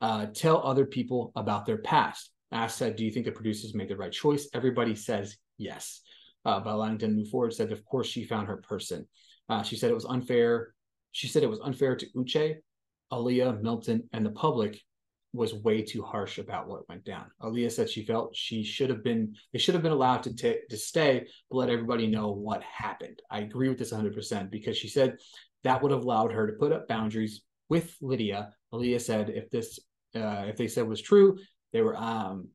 uh, 0.00 0.26
tell 0.26 0.64
other 0.64 0.86
people 0.86 1.32
about 1.36 1.66
their 1.66 1.78
past. 1.78 2.30
Ash 2.52 2.72
said, 2.72 2.96
Do 2.96 3.04
you 3.04 3.10
think 3.10 3.26
the 3.26 3.32
producers 3.32 3.74
made 3.74 3.88
the 3.88 3.96
right 3.96 4.12
choice? 4.12 4.48
Everybody 4.54 4.94
says 4.94 5.36
yes. 5.58 6.00
Uh, 6.44 6.60
but 6.60 6.72
allowing 6.72 6.98
them 6.98 7.10
to 7.10 7.16
move 7.16 7.28
forward, 7.28 7.52
said, 7.52 7.72
Of 7.72 7.84
course, 7.84 8.06
she 8.06 8.24
found 8.24 8.46
her 8.46 8.58
person. 8.58 9.06
Uh, 9.48 9.62
she 9.62 9.76
said 9.76 9.90
it 9.90 9.94
was 9.94 10.04
unfair. 10.04 10.72
She 11.12 11.28
said 11.28 11.42
it 11.42 11.50
was 11.50 11.60
unfair 11.60 11.96
to 11.96 12.06
Uche, 12.16 12.56
Aaliyah, 13.12 13.62
Milton, 13.62 14.08
and 14.12 14.24
the 14.24 14.30
public 14.30 14.80
was 15.32 15.54
way 15.54 15.82
too 15.82 16.02
harsh 16.02 16.38
about 16.38 16.66
what 16.66 16.88
went 16.88 17.04
down. 17.04 17.26
Aaliyah 17.42 17.70
said 17.70 17.90
she 17.90 18.04
felt 18.04 18.34
she 18.34 18.62
should 18.62 18.90
have 18.90 19.04
been 19.04 19.34
they 19.52 19.58
should 19.58 19.74
have 19.74 19.82
been 19.82 19.92
allowed 19.92 20.22
to 20.24 20.34
t- 20.34 20.60
to 20.68 20.76
stay, 20.76 21.26
but 21.50 21.56
let 21.56 21.70
everybody 21.70 22.06
know 22.06 22.30
what 22.30 22.62
happened. 22.62 23.20
I 23.30 23.40
agree 23.40 23.68
with 23.68 23.78
this 23.78 23.92
100% 23.92 24.50
because 24.50 24.76
she 24.76 24.88
said 24.88 25.16
that 25.64 25.82
would 25.82 25.92
have 25.92 26.02
allowed 26.02 26.32
her 26.32 26.46
to 26.46 26.54
put 26.54 26.72
up 26.72 26.88
boundaries 26.88 27.42
with 27.68 27.94
Lydia. 28.00 28.52
Aaliyah 28.72 29.00
said 29.00 29.30
if 29.30 29.50
this 29.50 29.78
uh, 30.14 30.44
if 30.46 30.56
they 30.56 30.68
said 30.68 30.88
was 30.88 31.02
true, 31.02 31.38
they 31.72 31.82
were 31.82 31.96
um 31.96 32.48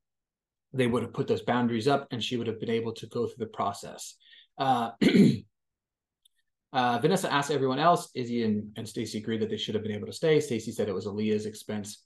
they 0.73 0.87
would 0.87 1.03
have 1.03 1.13
put 1.13 1.27
those 1.27 1.41
boundaries 1.41 1.87
up 1.87 2.07
and 2.11 2.23
she 2.23 2.37
would 2.37 2.47
have 2.47 2.59
been 2.59 2.69
able 2.69 2.93
to 2.93 3.07
go 3.07 3.27
through 3.27 3.45
the 3.45 3.51
process. 3.51 4.15
Uh, 4.57 4.91
uh, 6.73 6.99
Vanessa 6.99 7.31
asked 7.31 7.51
everyone 7.51 7.79
else, 7.79 8.09
Izzy 8.15 8.43
and, 8.43 8.71
and 8.77 8.87
Stacy 8.87 9.17
agreed 9.17 9.41
that 9.41 9.49
they 9.49 9.57
should 9.57 9.75
have 9.75 9.83
been 9.83 9.93
able 9.93 10.07
to 10.07 10.13
stay. 10.13 10.39
Stacy 10.39 10.71
said 10.71 10.87
it 10.87 10.95
was 10.95 11.05
Aaliyah's 11.05 11.45
expense 11.45 12.05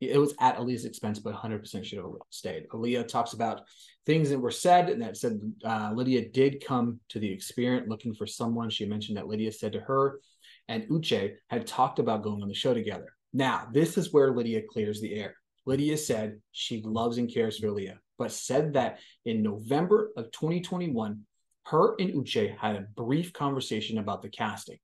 it 0.00 0.18
was 0.18 0.34
at 0.40 0.58
Aaliyah's 0.58 0.84
expense, 0.84 1.18
but 1.18 1.34
100% 1.34 1.84
should 1.84 1.98
have 1.98 2.06
stayed. 2.30 2.68
Aaliyah 2.68 3.08
talks 3.08 3.32
about 3.32 3.62
things 4.04 4.28
that 4.30 4.38
were 4.38 4.50
said 4.50 4.90
and 4.90 5.00
that 5.02 5.16
said 5.16 5.40
uh, 5.64 5.92
Lydia 5.94 6.28
did 6.28 6.64
come 6.64 7.00
to 7.08 7.18
the 7.18 7.32
experience 7.32 7.88
looking 7.88 8.14
for 8.14 8.26
someone. 8.26 8.68
She 8.68 8.84
mentioned 8.84 9.16
that 9.16 9.26
Lydia 9.26 9.52
said 9.52 9.72
to 9.72 9.80
her 9.80 10.20
and 10.68 10.84
Uche 10.88 11.36
had 11.48 11.66
talked 11.66 11.98
about 11.98 12.22
going 12.22 12.42
on 12.42 12.48
the 12.48 12.54
show 12.54 12.74
together. 12.74 13.12
Now, 13.32 13.68
this 13.72 13.96
is 13.96 14.12
where 14.12 14.32
Lydia 14.32 14.62
clears 14.68 15.00
the 15.00 15.14
air. 15.14 15.34
Lydia 15.64 15.96
said 15.96 16.40
she 16.52 16.82
loves 16.82 17.18
and 17.18 17.32
cares 17.32 17.58
for 17.58 17.70
Leah, 17.70 17.98
but 18.18 18.32
said 18.32 18.74
that 18.74 18.98
in 19.24 19.42
November 19.42 20.10
of 20.16 20.30
2021, 20.32 21.22
her 21.66 21.96
and 21.98 22.14
Uche 22.14 22.56
had 22.56 22.76
a 22.76 22.86
brief 22.96 23.32
conversation 23.32 23.98
about 23.98 24.22
the 24.22 24.28
casting. 24.28 24.78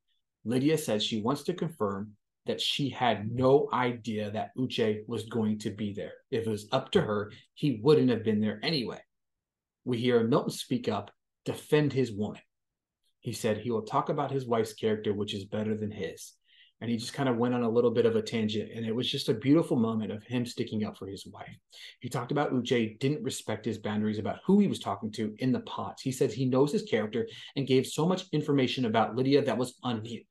Lydia 0.45 0.77
says 0.77 1.05
she 1.05 1.23
wants 1.23 1.45
to 1.45 1.55
confirm 1.55 2.13
that 2.47 2.61
she 2.61 2.89
had 2.89 3.31
no 3.31 3.69
idea 3.73 4.33
that 4.33 4.51
Uche 4.59 5.07
was 5.07 5.25
going 5.27 5.61
to 5.61 5.71
be 5.71 5.93
there. 5.93 6.15
If 6.33 6.47
it 6.47 6.51
was 6.51 6.67
up 6.73 6.91
to 6.93 7.01
her, 7.01 7.31
he 7.55 7.79
wouldn't 7.83 8.11
have 8.11 8.25
been 8.25 8.41
there 8.41 8.59
anyway. 8.65 9.01
We 9.85 9.99
hear 9.99 10.25
Milton 10.25 10.51
speak 10.51 10.89
up, 10.89 11.13
defend 11.45 11.93
his 11.93 12.11
woman. 12.11 12.41
He 13.21 13.33
said 13.33 13.59
he 13.59 13.71
will 13.71 13.83
talk 13.83 14.09
about 14.09 14.33
his 14.33 14.47
wife's 14.47 14.75
character, 14.75 15.15
which 15.15 15.35
is 15.35 15.45
better 15.45 15.77
than 15.77 15.93
his. 15.93 16.33
And 16.83 16.91
he 16.91 16.97
just 16.97 17.15
kind 17.15 17.29
of 17.29 17.37
went 17.37 17.55
on 17.55 17.63
a 17.63 17.71
little 17.71 17.93
bit 17.93 18.07
of 18.07 18.17
a 18.17 18.23
tangent. 18.23 18.73
And 18.75 18.85
it 18.85 18.93
was 18.93 19.09
just 19.09 19.29
a 19.29 19.35
beautiful 19.35 19.77
moment 19.77 20.11
of 20.11 20.25
him 20.25 20.45
sticking 20.45 20.85
up 20.85 20.99
for 20.99 21.07
his 21.07 21.25
wife. 21.25 21.57
He 22.01 22.09
talked 22.09 22.33
about 22.33 22.53
Uche 22.53 22.99
didn't 22.99 23.23
respect 23.23 23.65
his 23.65 23.79
boundaries 23.79 24.19
about 24.19 24.41
who 24.45 24.59
he 24.59 24.67
was 24.67 24.81
talking 24.81 25.13
to 25.13 25.33
in 25.39 25.53
the 25.53 25.61
pods. 25.61 26.03
He 26.03 26.11
said 26.11 26.33
he 26.33 26.45
knows 26.45 26.73
his 26.73 26.83
character 26.83 27.29
and 27.55 27.69
gave 27.69 27.87
so 27.87 28.05
much 28.05 28.25
information 28.33 28.87
about 28.87 29.15
Lydia 29.15 29.43
that 29.43 29.57
was 29.57 29.79
unneeded. 29.85 30.27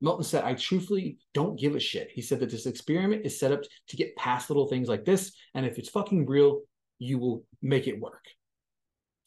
Milton 0.00 0.22
said, 0.22 0.44
I 0.44 0.54
truthfully 0.54 1.18
don't 1.34 1.58
give 1.58 1.74
a 1.74 1.80
shit. 1.80 2.10
He 2.12 2.22
said 2.22 2.38
that 2.40 2.50
this 2.50 2.66
experiment 2.66 3.26
is 3.26 3.38
set 3.38 3.50
up 3.50 3.62
to 3.88 3.96
get 3.96 4.14
past 4.14 4.50
little 4.50 4.68
things 4.68 4.88
like 4.88 5.04
this. 5.04 5.32
And 5.54 5.66
if 5.66 5.78
it's 5.78 5.88
fucking 5.88 6.26
real, 6.26 6.60
you 7.00 7.18
will 7.18 7.44
make 7.60 7.88
it 7.88 8.00
work. 8.00 8.24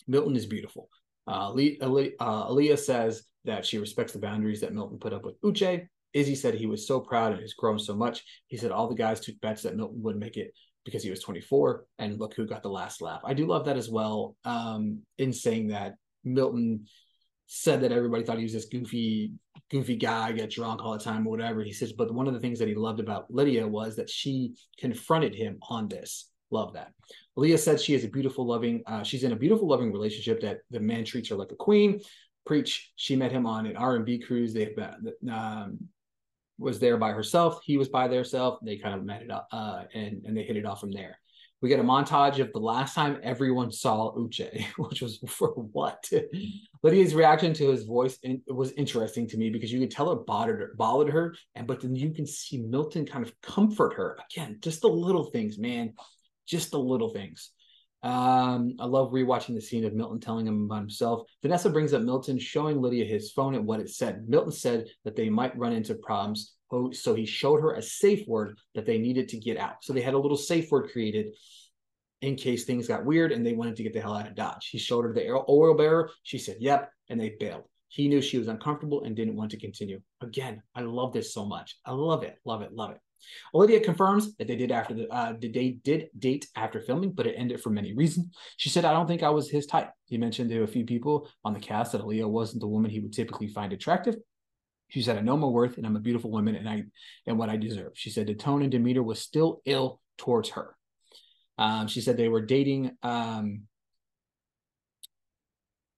Milton 0.08 0.38
is 0.38 0.46
beautiful. 0.46 0.90
Uh, 1.28 1.52
Aaliyah 1.52 2.74
uh, 2.74 2.78
says 2.78 3.24
that 3.44 3.66
she 3.66 3.78
respects 3.78 4.14
the 4.14 4.20
boundaries 4.20 4.62
that 4.62 4.74
Milton 4.74 5.00
put 5.00 5.12
up 5.12 5.26
with 5.26 5.42
Uche. 5.42 5.88
Izzy 6.16 6.34
said 6.34 6.56
he 6.56 6.66
was 6.66 6.88
so 6.88 7.00
proud 7.00 7.34
and 7.34 7.42
has 7.42 7.54
grown 7.54 7.78
so 7.78 7.94
much. 7.94 8.24
He 8.48 8.56
said 8.58 8.72
all 8.72 8.88
the 8.88 8.96
guys 8.96 9.20
took 9.20 9.40
bets 9.42 9.64
that 9.64 9.76
Milton 9.76 10.02
would 10.02 10.18
make 10.18 10.38
it 10.38 10.54
because 10.86 11.04
he 11.04 11.10
was 11.10 11.20
24. 11.22 11.86
And 12.00 12.18
look 12.18 12.34
who 12.34 12.48
got 12.48 12.64
the 12.64 12.70
last 12.70 13.02
laugh. 13.02 13.22
I 13.26 13.34
do 13.34 13.46
love 13.46 13.66
that 13.66 13.76
as 13.76 13.90
well. 13.90 14.38
Um, 14.46 15.02
in 15.18 15.34
saying 15.34 15.68
that 15.68 15.96
Milton 16.24 16.86
said 17.48 17.82
that 17.82 17.92
everybody 17.92 18.24
thought 18.24 18.38
he 18.38 18.44
was 18.44 18.54
this 18.54 18.66
goofy, 18.66 19.34
goofy 19.70 19.98
guy, 19.98 20.32
get 20.32 20.50
drunk 20.50 20.84
all 20.84 20.94
the 20.94 21.04
time 21.04 21.28
or 21.28 21.32
whatever. 21.32 21.62
He 21.62 21.74
says, 21.74 21.92
but 21.92 22.14
one 22.14 22.28
of 22.28 22.34
the 22.34 22.40
things 22.40 22.60
that 22.60 22.68
he 22.68 22.76
loved 22.76 23.02
about 23.02 23.30
Lydia 23.30 23.68
was 23.68 23.98
that 23.98 24.10
she 24.10 24.56
confronted 24.80 25.36
him 25.36 25.58
on 25.70 25.90
this. 25.90 26.30
Love 26.50 26.74
that. 26.74 26.94
Leah 27.36 27.58
said 27.58 27.82
she 27.82 27.94
is 27.94 28.06
a 28.06 28.08
beautiful, 28.10 28.48
loving. 28.48 28.82
Uh, 28.88 29.04
she's 29.04 29.24
in 29.24 29.34
a 29.34 29.36
beautiful, 29.36 29.68
loving 29.68 29.92
relationship 29.92 30.40
that 30.42 30.60
the 30.72 30.80
man 30.80 31.04
treats 31.04 31.30
her 31.30 31.36
like 31.36 31.52
a 31.52 31.56
queen. 31.56 32.00
Preach. 32.46 32.94
She 32.96 33.16
met 33.16 33.32
him 33.32 33.46
on 33.46 33.66
an 33.66 33.76
R 33.76 33.96
and 33.96 34.06
B 34.06 34.20
cruise. 34.20 34.54
they 34.54 34.74
have 34.78 35.00
um, 35.30 35.80
was 36.58 36.80
there 36.80 36.98
by 36.98 37.12
herself. 37.12 37.60
He 37.64 37.78
was 37.78 37.90
by 37.90 38.08
themselves. 38.08 38.60
They 38.64 38.78
kind 38.78 38.96
of 38.96 39.04
met 39.04 39.22
it 39.22 39.32
up, 39.32 39.48
uh, 39.52 39.84
and 39.94 40.24
and 40.26 40.36
they 40.36 40.44
hit 40.44 40.58
it 40.58 40.66
off 40.66 40.80
from 40.80 40.92
there. 40.92 41.20
We 41.62 41.70
get 41.70 41.80
a 41.80 41.84
montage 41.84 42.40
of 42.40 42.52
the 42.52 42.60
last 42.60 42.94
time 42.94 43.20
everyone 43.24 43.72
saw 43.72 44.14
Uche, 44.16 44.66
which 44.78 45.02
was 45.02 45.20
for 45.28 45.50
what? 45.50 46.04
Lydia's 46.84 47.16
reaction 47.16 47.54
to 47.54 47.70
his 47.70 47.84
voice 47.84 48.20
in, 48.24 48.42
was 48.48 48.72
interesting 48.74 49.28
to 49.30 49.38
me 49.38 49.50
because 49.50 49.72
you 49.72 49.80
could 49.80 49.92
tell 49.92 50.12
it 50.12 50.26
bothered 50.26 50.60
her, 50.60 50.74
bothered 50.78 51.12
her, 51.12 51.36
and 51.56 51.66
but 51.66 51.82
then 51.82 51.96
you 51.96 52.12
can 52.12 52.28
see 52.28 52.62
Milton 52.62 53.06
kind 53.06 53.26
of 53.26 53.34
comfort 53.42 53.94
her 53.96 54.18
again. 54.30 54.60
Just 54.62 54.82
the 54.82 54.90
little 54.90 55.26
things, 55.26 55.58
man 55.58 55.94
just 56.46 56.72
the 56.72 56.80
little 56.80 57.10
things. 57.10 57.52
Um, 58.06 58.76
I 58.80 58.86
love 58.86 59.12
rewatching 59.12 59.56
the 59.56 59.62
scene 59.62 59.84
of 59.84 59.96
Milton 59.96 60.20
telling 60.20 60.46
him 60.46 60.66
about 60.66 60.82
himself. 60.82 61.24
Vanessa 61.42 61.72
brings 61.72 61.92
up 61.92 62.04
Milton 62.04 62.38
showing 62.38 62.80
Lydia 62.80 63.04
his 63.04 63.32
phone 63.32 63.56
and 63.56 63.66
what 63.66 63.80
it 63.80 63.90
said. 63.90 64.30
Milton 64.30 64.52
said 64.52 64.86
that 65.06 65.16
they 65.16 65.28
might 65.28 65.58
run 65.58 65.74
into 65.74 65.96
problems. 65.96 66.54
So 66.92 67.16
he 67.16 67.26
showed 67.26 67.62
her 67.62 67.74
a 67.74 67.82
safe 67.82 68.28
word 68.28 68.60
that 68.76 68.86
they 68.86 69.00
needed 69.00 69.28
to 69.30 69.40
get 69.40 69.58
out. 69.58 69.78
So 69.84 69.92
they 69.92 70.02
had 70.02 70.14
a 70.14 70.20
little 70.20 70.38
safe 70.38 70.70
word 70.70 70.92
created 70.92 71.34
in 72.22 72.36
case 72.36 72.64
things 72.64 72.88
got 72.88 73.06
weird 73.06 73.32
and 73.32 73.44
they 73.44 73.54
wanted 73.54 73.76
to 73.78 73.84
get 73.84 73.94
the 73.94 74.02
hell 74.02 74.16
out 74.16 74.28
of 74.28 74.36
Dodge. 74.36 74.68
He 74.68 74.78
showed 74.78 75.06
her 75.06 75.14
the 75.14 75.28
oil 75.50 75.74
bearer. 75.74 76.12
She 76.22 76.38
said, 76.38 76.58
yep. 76.60 76.92
And 77.10 77.20
they 77.20 77.36
bailed. 77.40 77.64
He 77.88 78.08
knew 78.08 78.22
she 78.22 78.38
was 78.38 78.50
uncomfortable 78.50 79.04
and 79.04 79.16
didn't 79.16 79.36
want 79.36 79.50
to 79.52 79.60
continue. 79.60 80.00
Again, 80.22 80.62
I 80.76 80.82
love 80.82 81.12
this 81.12 81.34
so 81.34 81.44
much. 81.44 81.78
I 81.86 81.92
love 81.94 82.22
it, 82.22 82.38
love 82.46 82.62
it, 82.62 82.72
love 82.72 82.92
it. 82.92 83.00
Aaliyah 83.54 83.84
confirms 83.84 84.36
that 84.36 84.48
they 84.48 84.56
did 84.56 84.72
after 84.72 84.94
the 84.94 85.08
uh, 85.10 85.34
they 85.40 85.78
did 85.84 86.10
date 86.18 86.48
after 86.56 86.82
filming, 86.82 87.12
but 87.12 87.28
it 87.28 87.36
ended 87.38 87.62
for 87.62 87.70
many 87.70 87.94
reasons. 87.94 88.36
She 88.58 88.70
said, 88.70 88.86
"I 88.86 88.94
don't 88.94 89.08
think 89.08 89.24
I 89.24 89.30
was 89.30 89.50
his 89.50 89.66
type." 89.66 89.92
He 90.06 90.18
mentioned 90.18 90.50
to 90.50 90.64
a 90.64 90.68
few 90.68 90.86
people 90.86 91.30
on 91.44 91.54
the 91.54 91.60
cast 91.60 91.92
that 91.92 92.02
Aaliyah 92.02 92.30
wasn't 92.30 92.62
the 92.62 92.68
woman 92.68 92.92
he 92.92 93.00
would 93.00 93.14
typically 93.14 93.48
find 93.48 93.74
attractive. 93.74 94.16
She 94.90 95.02
said, 95.02 95.18
"I 95.18 95.22
know 95.22 95.38
my 95.38 95.48
worth, 95.48 95.78
and 95.78 95.86
I'm 95.86 95.96
a 95.96 96.02
beautiful 96.02 96.32
woman, 96.32 96.56
and 96.56 96.68
I 96.68 96.84
and 97.26 97.38
what 97.38 97.50
I 97.50 97.58
deserve." 97.58 97.94
She 97.96 98.10
said 98.10 98.28
the 98.28 98.36
tone 98.36 98.62
and 98.62 98.72
demeanor 98.72 99.04
was 99.04 99.20
still 99.20 99.62
ill 99.66 100.02
towards 100.18 100.50
her. 100.50 100.76
Um, 101.58 101.88
she 101.88 102.02
said 102.02 102.18
they 102.18 102.28
were 102.28 102.46
dating. 102.46 102.92
Um, 103.02 103.64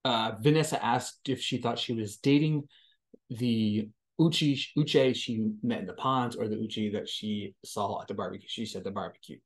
uh, 0.06 0.34
Vanessa 0.40 0.84
asked 0.84 1.28
if 1.28 1.42
she 1.42 1.58
thought 1.58 1.80
she 1.80 1.94
was 1.94 2.18
dating 2.18 2.68
the 3.30 3.90
Uchi 4.20 4.60
Uche 4.78 5.16
she 5.16 5.52
met 5.62 5.80
in 5.80 5.86
the 5.86 5.94
pods 5.94 6.36
or 6.36 6.48
the 6.48 6.56
Uche 6.56 6.92
that 6.94 7.08
she 7.08 7.54
saw 7.64 8.02
at 8.02 8.08
the 8.08 8.14
barbecue. 8.14 8.48
She 8.50 8.66
said 8.66 8.84
the 8.84 8.92
barbecue. 8.92 9.38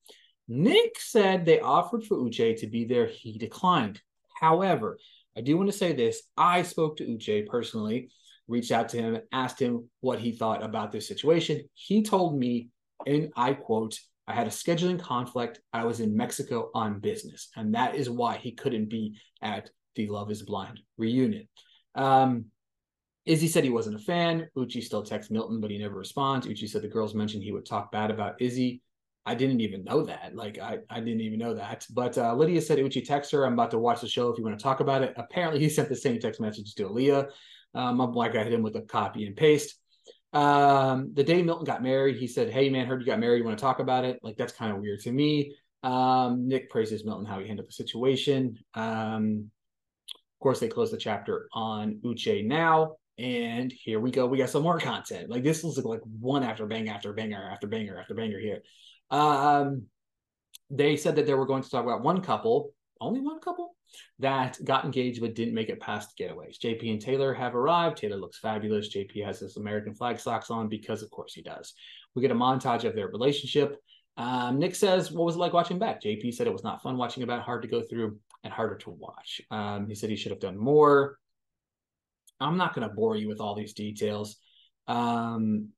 Nick 0.47 0.99
said 0.99 1.45
they 1.45 1.59
offered 1.59 2.03
for 2.03 2.17
Uche 2.17 2.57
to 2.57 2.67
be 2.67 2.85
there. 2.85 3.07
He 3.07 3.37
declined. 3.37 4.01
However, 4.39 4.97
I 5.37 5.41
do 5.41 5.57
want 5.57 5.71
to 5.71 5.77
say 5.77 5.93
this. 5.93 6.23
I 6.35 6.63
spoke 6.63 6.97
to 6.97 7.05
Uche 7.05 7.47
personally, 7.47 8.09
reached 8.47 8.71
out 8.71 8.89
to 8.89 8.97
him, 8.97 9.19
asked 9.31 9.59
him 9.59 9.89
what 10.01 10.19
he 10.19 10.31
thought 10.31 10.63
about 10.63 10.91
this 10.91 11.07
situation. 11.07 11.63
He 11.73 12.03
told 12.03 12.37
me, 12.37 12.69
and 13.05 13.31
I 13.35 13.53
quote, 13.53 13.97
I 14.27 14.33
had 14.33 14.47
a 14.47 14.51
scheduling 14.51 14.99
conflict. 14.99 15.59
I 15.73 15.85
was 15.85 15.99
in 15.99 16.15
Mexico 16.15 16.69
on 16.73 16.99
business. 16.99 17.49
And 17.55 17.75
that 17.75 17.95
is 17.95 18.09
why 18.09 18.37
he 18.37 18.51
couldn't 18.51 18.89
be 18.89 19.17
at 19.41 19.69
the 19.95 20.07
Love 20.07 20.31
is 20.31 20.43
Blind 20.43 20.79
reunion. 20.97 21.47
Um, 21.95 22.45
Izzy 23.25 23.47
said 23.47 23.63
he 23.63 23.69
wasn't 23.69 23.97
a 23.97 23.99
fan. 23.99 24.47
Uche 24.57 24.83
still 24.83 25.03
texts 25.03 25.31
Milton, 25.31 25.61
but 25.61 25.69
he 25.69 25.77
never 25.77 25.95
responds. 25.95 26.47
Uche 26.47 26.67
said 26.67 26.81
the 26.81 26.87
girls 26.87 27.13
mentioned 27.13 27.43
he 27.43 27.51
would 27.51 27.65
talk 27.65 27.91
bad 27.91 28.09
about 28.09 28.41
Izzy. 28.41 28.81
I 29.25 29.35
didn't 29.35 29.61
even 29.61 29.83
know 29.83 30.03
that. 30.03 30.35
Like 30.35 30.57
I, 30.57 30.79
I 30.89 30.99
didn't 30.99 31.21
even 31.21 31.37
know 31.37 31.53
that. 31.53 31.85
But 31.91 32.17
uh, 32.17 32.33
Lydia 32.33 32.61
said 32.61 32.79
Uche 32.79 33.05
texts 33.05 33.31
her, 33.33 33.45
I'm 33.45 33.53
about 33.53 33.71
to 33.71 33.77
watch 33.77 34.01
the 34.01 34.07
show 34.07 34.29
if 34.29 34.37
you 34.37 34.43
want 34.43 34.57
to 34.57 34.63
talk 34.63 34.79
about 34.79 35.03
it. 35.03 35.13
Apparently 35.17 35.59
he 35.59 35.69
sent 35.69 35.89
the 35.89 35.95
same 35.95 36.19
text 36.19 36.41
message 36.41 36.73
to 36.75 36.89
Aaliyah. 36.89 37.29
Um, 37.75 38.01
I'm 38.01 38.11
like 38.13 38.35
I 38.35 38.43
hit 38.43 38.53
him 38.53 38.63
with 38.63 38.75
a 38.75 38.81
copy 38.81 39.25
and 39.27 39.35
paste. 39.35 39.75
Um, 40.33 41.11
the 41.13 41.23
day 41.23 41.43
Milton 41.43 41.65
got 41.65 41.83
married, 41.83 42.17
he 42.17 42.27
said, 42.27 42.49
Hey 42.49 42.69
man, 42.69 42.87
heard 42.87 43.01
you 43.01 43.05
got 43.05 43.19
married. 43.19 43.39
You 43.39 43.43
want 43.43 43.57
to 43.57 43.61
talk 43.61 43.79
about 43.79 44.05
it? 44.05 44.19
Like 44.23 44.37
that's 44.37 44.53
kind 44.53 44.73
of 44.73 44.81
weird 44.81 45.01
to 45.01 45.11
me. 45.11 45.55
Um, 45.83 46.47
Nick 46.47 46.69
praises 46.69 47.05
Milton 47.05 47.25
how 47.25 47.39
he 47.39 47.47
handled 47.47 47.67
the 47.67 47.73
situation. 47.73 48.57
Um, 48.73 49.51
of 50.09 50.43
course, 50.43 50.59
they 50.59 50.67
closed 50.67 50.93
the 50.93 50.97
chapter 50.97 51.47
on 51.53 51.99
Uche 52.03 52.45
now. 52.45 52.95
And 53.21 53.71
here 53.71 53.99
we 53.99 54.09
go. 54.09 54.25
We 54.25 54.39
got 54.39 54.49
some 54.49 54.63
more 54.63 54.79
content. 54.79 55.29
Like 55.29 55.43
this 55.43 55.63
looks 55.63 55.77
like 55.77 56.01
one 56.19 56.41
after 56.43 56.65
bang 56.65 56.89
after 56.89 57.13
banger 57.13 57.49
after 57.51 57.67
banger 57.67 57.99
after 57.99 58.15
banger 58.15 58.39
here. 58.39 58.63
Um, 59.11 59.83
they 60.71 60.97
said 60.97 61.15
that 61.17 61.27
they 61.27 61.35
were 61.35 61.45
going 61.45 61.61
to 61.61 61.69
talk 61.69 61.83
about 61.83 62.01
one 62.01 62.21
couple, 62.21 62.71
only 62.99 63.19
one 63.19 63.39
couple, 63.39 63.75
that 64.17 64.57
got 64.63 64.85
engaged 64.85 65.21
but 65.21 65.35
didn't 65.35 65.53
make 65.53 65.69
it 65.69 65.79
past 65.79 66.17
getaways. 66.17 66.57
JP 66.57 66.91
and 66.93 67.01
Taylor 67.01 67.31
have 67.31 67.53
arrived. 67.53 67.97
Taylor 67.97 68.17
looks 68.17 68.39
fabulous. 68.39 68.89
JP 68.89 69.23
has 69.23 69.39
his 69.39 69.57
American 69.57 69.93
flag 69.93 70.19
socks 70.19 70.49
on 70.49 70.67
because, 70.67 71.03
of 71.03 71.11
course, 71.11 71.35
he 71.35 71.43
does. 71.43 71.73
We 72.15 72.23
get 72.23 72.31
a 72.31 72.35
montage 72.35 72.85
of 72.85 72.95
their 72.95 73.09
relationship. 73.09 73.77
Um, 74.17 74.57
Nick 74.57 74.73
says, 74.73 75.11
What 75.11 75.25
was 75.25 75.35
it 75.35 75.39
like 75.39 75.53
watching 75.53 75.77
back? 75.77 76.01
JP 76.01 76.33
said 76.33 76.47
it 76.47 76.53
was 76.53 76.63
not 76.63 76.81
fun 76.81 76.97
watching 76.97 77.21
about, 77.21 77.43
hard 77.43 77.61
to 77.61 77.67
go 77.67 77.83
through 77.83 78.17
and 78.43 78.51
harder 78.51 78.77
to 78.77 78.89
watch. 78.89 79.41
Um, 79.51 79.87
he 79.87 79.93
said 79.93 80.09
he 80.09 80.15
should 80.15 80.31
have 80.31 80.39
done 80.39 80.57
more. 80.57 81.17
I'm 82.41 82.57
not 82.57 82.73
going 82.73 82.87
to 82.87 82.93
bore 82.93 83.15
you 83.15 83.27
with 83.27 83.39
all 83.39 83.55
these 83.55 83.73
details. 83.73 84.37
Um, 84.87 85.69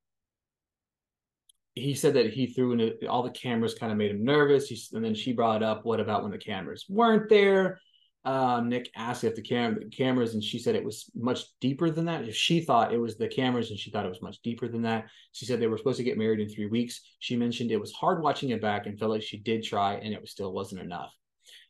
he 1.76 1.96
said 1.96 2.14
that 2.14 2.32
he 2.32 2.48
threw 2.48 2.74
in 2.74 3.08
all 3.08 3.24
the 3.24 3.32
cameras 3.32 3.74
kind 3.74 3.92
of 3.92 3.98
made 3.98 4.12
him 4.12 4.24
nervous. 4.24 4.68
He, 4.68 4.80
and 4.96 5.04
then 5.04 5.16
she 5.16 5.34
brought 5.34 5.64
up, 5.64 5.86
what 5.86 6.00
about 6.00 6.22
when 6.22 6.32
the 6.32 6.38
cameras 6.38 6.86
weren't 6.88 7.30
there? 7.30 7.80
Um, 8.26 8.70
Nick 8.70 8.90
asked 8.96 9.26
if 9.26 9.36
the, 9.36 9.42
cam- 9.42 9.90
cameras, 9.90 10.34
and 10.34 10.44
she 10.44 10.58
said 10.58 10.76
it 10.76 10.86
was 10.86 11.12
much 11.14 11.44
deeper 11.60 11.90
than 11.90 12.06
that. 12.06 12.24
If 12.24 12.36
she 12.36 12.62
thought 12.62 12.94
it 12.94 12.98
was 12.98 13.18
the 13.18 13.28
cameras, 13.28 13.70
and 13.70 13.78
she 13.78 13.92
thought 13.92 14.06
it 14.06 14.10
was 14.10 14.22
much 14.22 14.42
deeper 14.42 14.70
than 14.70 14.84
that. 14.84 15.08
She 15.34 15.46
said 15.46 15.60
they 15.60 15.68
were 15.68 15.78
supposed 15.78 15.98
to 15.98 16.06
get 16.06 16.18
married 16.18 16.40
in 16.40 16.48
three 16.48 16.68
weeks. 16.68 17.02
She 17.20 17.36
mentioned 17.36 17.72
it 17.72 17.82
was 17.82 17.92
hard 17.92 18.24
watching 18.24 18.52
it 18.52 18.62
back 18.62 18.86
and 18.86 18.98
felt 18.98 19.12
like 19.12 19.24
she 19.24 19.40
did 19.40 19.64
try, 19.64 19.96
and 19.96 20.14
it 20.14 20.22
was 20.22 20.32
still 20.32 20.54
wasn't 20.54 20.82
enough. 20.82 21.14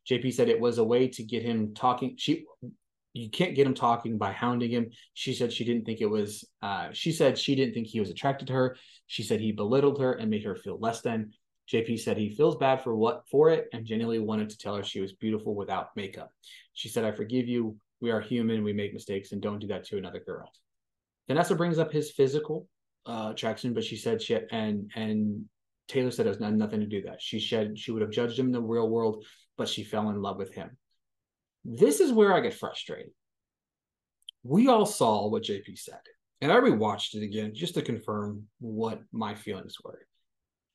JP 0.08 0.34
said 0.34 0.50
it 0.50 0.60
was 0.60 0.78
a 0.78 0.84
way 0.84 1.08
to 1.08 1.24
get 1.24 1.42
him 1.42 1.74
talking. 1.74 2.16
She 2.18 2.46
you 3.14 3.30
can't 3.30 3.56
get 3.56 3.68
him 3.68 3.76
talking 3.76 4.18
by 4.18 4.32
hounding 4.32 4.72
him. 4.72 4.90
She 5.14 5.34
said 5.34 5.54
she 5.54 5.64
didn't 5.64 5.86
think 5.86 6.02
it 6.02 6.10
was. 6.10 6.48
Uh, 6.62 6.90
she 6.94 7.12
said 7.12 7.38
she 7.38 7.56
didn't 7.56 7.74
think 7.74 7.88
he 7.88 8.00
was 8.00 8.10
attracted 8.10 8.48
to 8.48 8.54
her. 8.54 8.76
She 9.08 9.24
said 9.24 9.40
he 9.40 9.52
belittled 9.52 10.02
her 10.02 10.14
and 10.14 10.30
made 10.30 10.44
her 10.44 10.56
feel 10.56 10.80
less 10.80 11.02
than. 11.02 11.32
JP 11.72 12.00
said 12.00 12.18
he 12.18 12.30
feels 12.30 12.58
bad 12.58 12.82
for 12.84 12.96
what 12.96 13.24
for 13.30 13.50
it 13.50 13.70
and 13.72 13.86
genuinely 13.86 14.20
wanted 14.20 14.50
to 14.50 14.58
tell 14.58 14.76
her 14.76 14.84
she 14.84 15.00
was 15.00 15.14
beautiful 15.14 15.56
without 15.56 15.96
makeup. 15.96 16.30
She 16.74 16.90
said, 16.90 17.06
I 17.06 17.12
forgive 17.12 17.48
you. 17.48 17.78
We 18.02 18.12
are 18.12 18.20
human. 18.20 18.64
We 18.64 18.74
make 18.74 18.94
mistakes 18.94 19.32
and 19.32 19.42
don't 19.42 19.60
do 19.60 19.68
that 19.68 19.86
to 19.86 19.98
another 19.98 20.20
girl. 20.20 20.52
Vanessa 21.28 21.56
brings 21.56 21.80
up 21.80 21.92
his 21.92 22.12
physical 22.12 22.68
uh, 23.06 23.30
attraction, 23.32 23.74
but 23.74 23.84
she 23.84 23.96
said 23.96 24.22
she 24.22 24.38
and 24.52 24.92
and 24.96 25.46
Taylor 25.88 26.12
said 26.12 26.26
it 26.26 26.40
has 26.40 26.40
nothing 26.40 26.80
to 26.80 26.86
do 26.86 27.02
that. 27.04 27.22
She 27.22 27.40
said 27.40 27.78
she 27.78 27.92
would 27.92 28.02
have 28.02 28.12
judged 28.12 28.40
him 28.40 28.48
in 28.48 28.52
the 28.52 28.62
real 28.62 28.90
world, 28.90 29.24
but 29.58 29.70
she 29.70 29.84
fell 29.84 30.10
in 30.10 30.22
love 30.22 30.38
with 30.38 30.54
him. 30.54 30.78
This 31.66 32.00
is 32.00 32.12
where 32.12 32.34
I 32.34 32.42
get 32.42 32.54
frustrated. 32.54 33.12
We 34.44 34.68
all 34.68 34.86
saw 34.86 35.30
what 35.30 35.44
JP 35.44 35.78
said, 35.78 36.02
and 36.42 36.52
I 36.52 36.56
rewatched 36.58 37.16
it 37.16 37.24
again 37.24 37.54
just 37.54 37.76
to 37.76 37.82
confirm 37.82 38.44
what 38.60 39.02
my 39.12 39.36
feelings 39.36 39.78
were. 39.84 40.06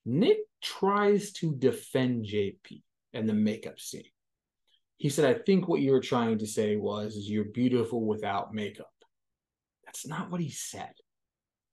Nick 0.07 0.39
tries 0.63 1.33
to 1.33 1.55
defend 1.55 2.25
JP 2.25 2.83
and 3.13 3.29
the 3.29 3.35
makeup 3.35 3.79
scene. 3.79 4.05
He 4.97 5.11
said, 5.11 5.25
I 5.27 5.39
think 5.41 5.69
what 5.69 5.81
you 5.81 5.93
were 5.93 6.01
trying 6.01 6.39
to 6.39 6.47
say 6.47 6.77
was 6.77 7.15
is 7.15 7.29
you're 7.29 7.45
beautiful 7.45 8.05
without 8.05 8.55
makeup. 8.55 8.91
That's 9.85 10.07
not 10.07 10.31
what 10.31 10.41
he 10.41 10.51
said. 10.51 10.93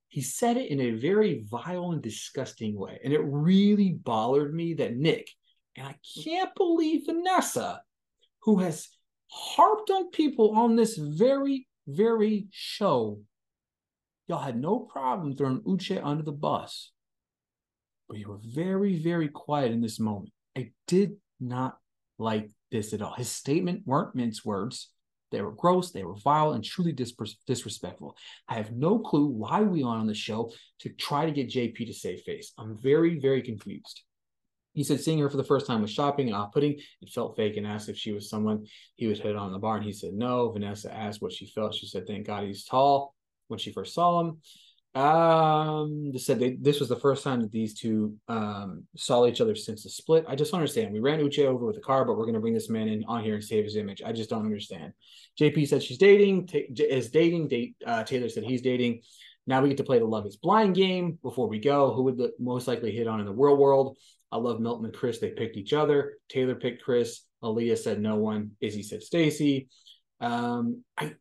He 0.10 0.22
said 0.22 0.58
it 0.58 0.70
in 0.70 0.80
a 0.80 0.92
very 0.92 1.46
vile 1.50 1.92
and 1.92 2.02
disgusting 2.02 2.78
way. 2.78 3.00
And 3.04 3.14
it 3.14 3.22
really 3.24 3.94
bothered 3.94 4.54
me 4.54 4.76
that 4.76 4.96
Nick, 4.96 5.30
and 5.76 5.88
I 5.88 5.96
can't 6.24 6.54
believe 6.56 7.06
Vanessa, 7.06 7.82
who 8.44 8.60
has 8.60 8.88
harped 9.36 9.90
on 9.90 10.10
people 10.12 10.52
on 10.52 10.78
this 10.78 10.96
very, 10.98 11.68
very 11.88 12.48
show, 12.52 13.20
y'all 14.28 14.40
had 14.40 14.60
no 14.60 14.80
problem 14.80 15.36
throwing 15.36 15.60
Uche 15.62 16.00
under 16.02 16.24
the 16.24 16.32
bus. 16.32 16.92
But 18.08 18.18
you 18.18 18.30
were 18.30 18.40
very, 18.42 18.98
very 18.98 19.28
quiet 19.28 19.74
in 19.74 19.82
this 19.82 20.00
moment. 20.00 20.32
I 20.58 20.72
did 20.88 21.18
not 21.42 21.78
like 22.18 22.50
this 22.72 22.94
at 22.94 23.02
all. 23.02 23.14
His 23.14 23.30
statement 23.30 23.82
weren't 23.86 24.16
mince 24.16 24.46
words. 24.46 24.90
They 25.32 25.42
were 25.42 25.52
gross, 25.52 25.92
they 25.92 26.06
were 26.06 26.16
vile, 26.16 26.54
and 26.54 26.64
truly 26.64 26.94
dis- 26.94 27.14
disrespectful. 27.46 28.16
I 28.48 28.54
have 28.54 28.72
no 28.72 29.00
clue 29.00 29.26
why 29.26 29.62
we 29.64 29.84
are 29.84 29.98
on 29.98 30.08
the 30.08 30.14
show 30.14 30.54
to 30.80 30.90
try 30.90 31.26
to 31.26 31.32
get 31.32 31.50
JP 31.50 31.76
to 31.88 31.94
save 31.94 32.22
face. 32.22 32.54
I'm 32.58 32.78
very, 32.82 33.20
very 33.20 33.42
confused. 33.42 34.04
He 34.76 34.84
said 34.84 35.00
seeing 35.00 35.20
her 35.20 35.30
for 35.30 35.38
the 35.38 35.44
first 35.44 35.66
time 35.66 35.82
was 35.82 35.92
shopping 35.92 36.28
and 36.28 36.36
off-putting. 36.36 36.74
It 36.74 37.10
felt 37.10 37.36
fake 37.36 37.58
and 37.58 37.66
asked 37.66 37.90
if 37.90 37.98
she 37.98 38.12
was 38.12 38.30
someone 38.30 38.66
he 38.96 39.08
would 39.08 39.18
hit 39.18 39.36
on 39.36 39.48
in 39.48 39.54
the 39.54 39.60
bar. 39.60 39.78
And 39.78 39.86
he 39.86 39.94
said 39.94 40.14
no. 40.14 40.52
Vanessa 40.52 40.94
asked 40.94 41.22
what 41.22 41.32
she 41.32 41.48
felt. 41.48 41.74
She 41.74 41.88
said, 41.88 42.06
thank 42.06 42.28
God 42.28 42.44
he's 42.44 42.66
tall 42.66 43.16
when 43.48 43.58
she 43.58 43.72
first 43.72 43.94
saw 43.94 44.20
him. 44.20 44.42
Um, 44.96 46.14
they 46.14 46.20
said 46.20 46.40
they, 46.40 46.56
this 46.56 46.80
was 46.80 46.88
the 46.88 46.96
first 46.96 47.24
time 47.24 47.42
that 47.42 47.52
these 47.52 47.74
two 47.74 48.16
um, 48.30 48.86
saw 48.96 49.26
each 49.26 49.42
other 49.42 49.54
since 49.54 49.84
the 49.84 49.90
split. 49.90 50.24
I 50.28 50.36
just 50.36 50.52
don't 50.52 50.62
understand. 50.62 50.94
We 50.94 51.02
ran 51.02 51.20
Uche 51.20 51.46
over 51.46 51.66
with 51.66 51.76
a 51.76 51.82
car, 51.82 52.06
but 52.06 52.18
we're 52.18 52.32
to 52.32 52.40
bring 52.40 52.54
this 52.54 52.70
man 52.70 52.88
in 52.88 53.04
on 53.06 53.22
here 53.22 53.36
and 53.36 53.44
save 53.44 53.66
his 53.66 53.76
image. 53.76 54.02
I 54.06 54.14
just 54.14 54.30
don't 54.30 54.46
understand. 54.46 54.94
JP 55.40 55.68
said 55.68 55.84
she's 55.84 55.98
dating, 55.98 56.50
is 56.78 57.10
dating. 57.10 57.50
Date 57.50 57.76
uh, 57.86 58.06
Taylor 58.06 58.30
said 58.30 58.46
he's 58.46 58.62
dating. 58.62 59.02
Now 59.48 59.62
we 59.62 59.68
get 59.68 59.78
to 59.78 59.84
play 59.84 60.00
the 60.00 60.06
Love 60.06 60.26
Is 60.26 60.38
Blind 60.38 60.76
game. 60.76 61.20
Before 61.22 61.50
we 61.50 61.60
go, 61.60 61.94
who 61.94 62.04
would 62.04 62.18
the 62.18 62.32
most 62.40 62.68
likely 62.68 62.92
hit 62.92 63.06
on 63.06 63.20
in 63.20 63.26
the 63.26 63.34
real 63.34 63.58
world? 63.58 63.98
I 64.36 64.38
love 64.38 64.60
Milton 64.60 64.84
and 64.84 64.94
Chris. 64.94 65.20
They 65.20 65.30
picked 65.30 65.56
each 65.56 65.72
other. 65.72 66.18
Taylor 66.28 66.56
picked 66.56 66.84
Chris. 66.84 67.22
Aaliyah 67.42 67.78
said 67.78 68.02
no 68.02 68.18
one. 68.18 68.52
Izzy 68.60 68.84
said 68.84 69.02
Stacy. 69.02 69.70
Um, 70.20 70.84
I 70.98 71.14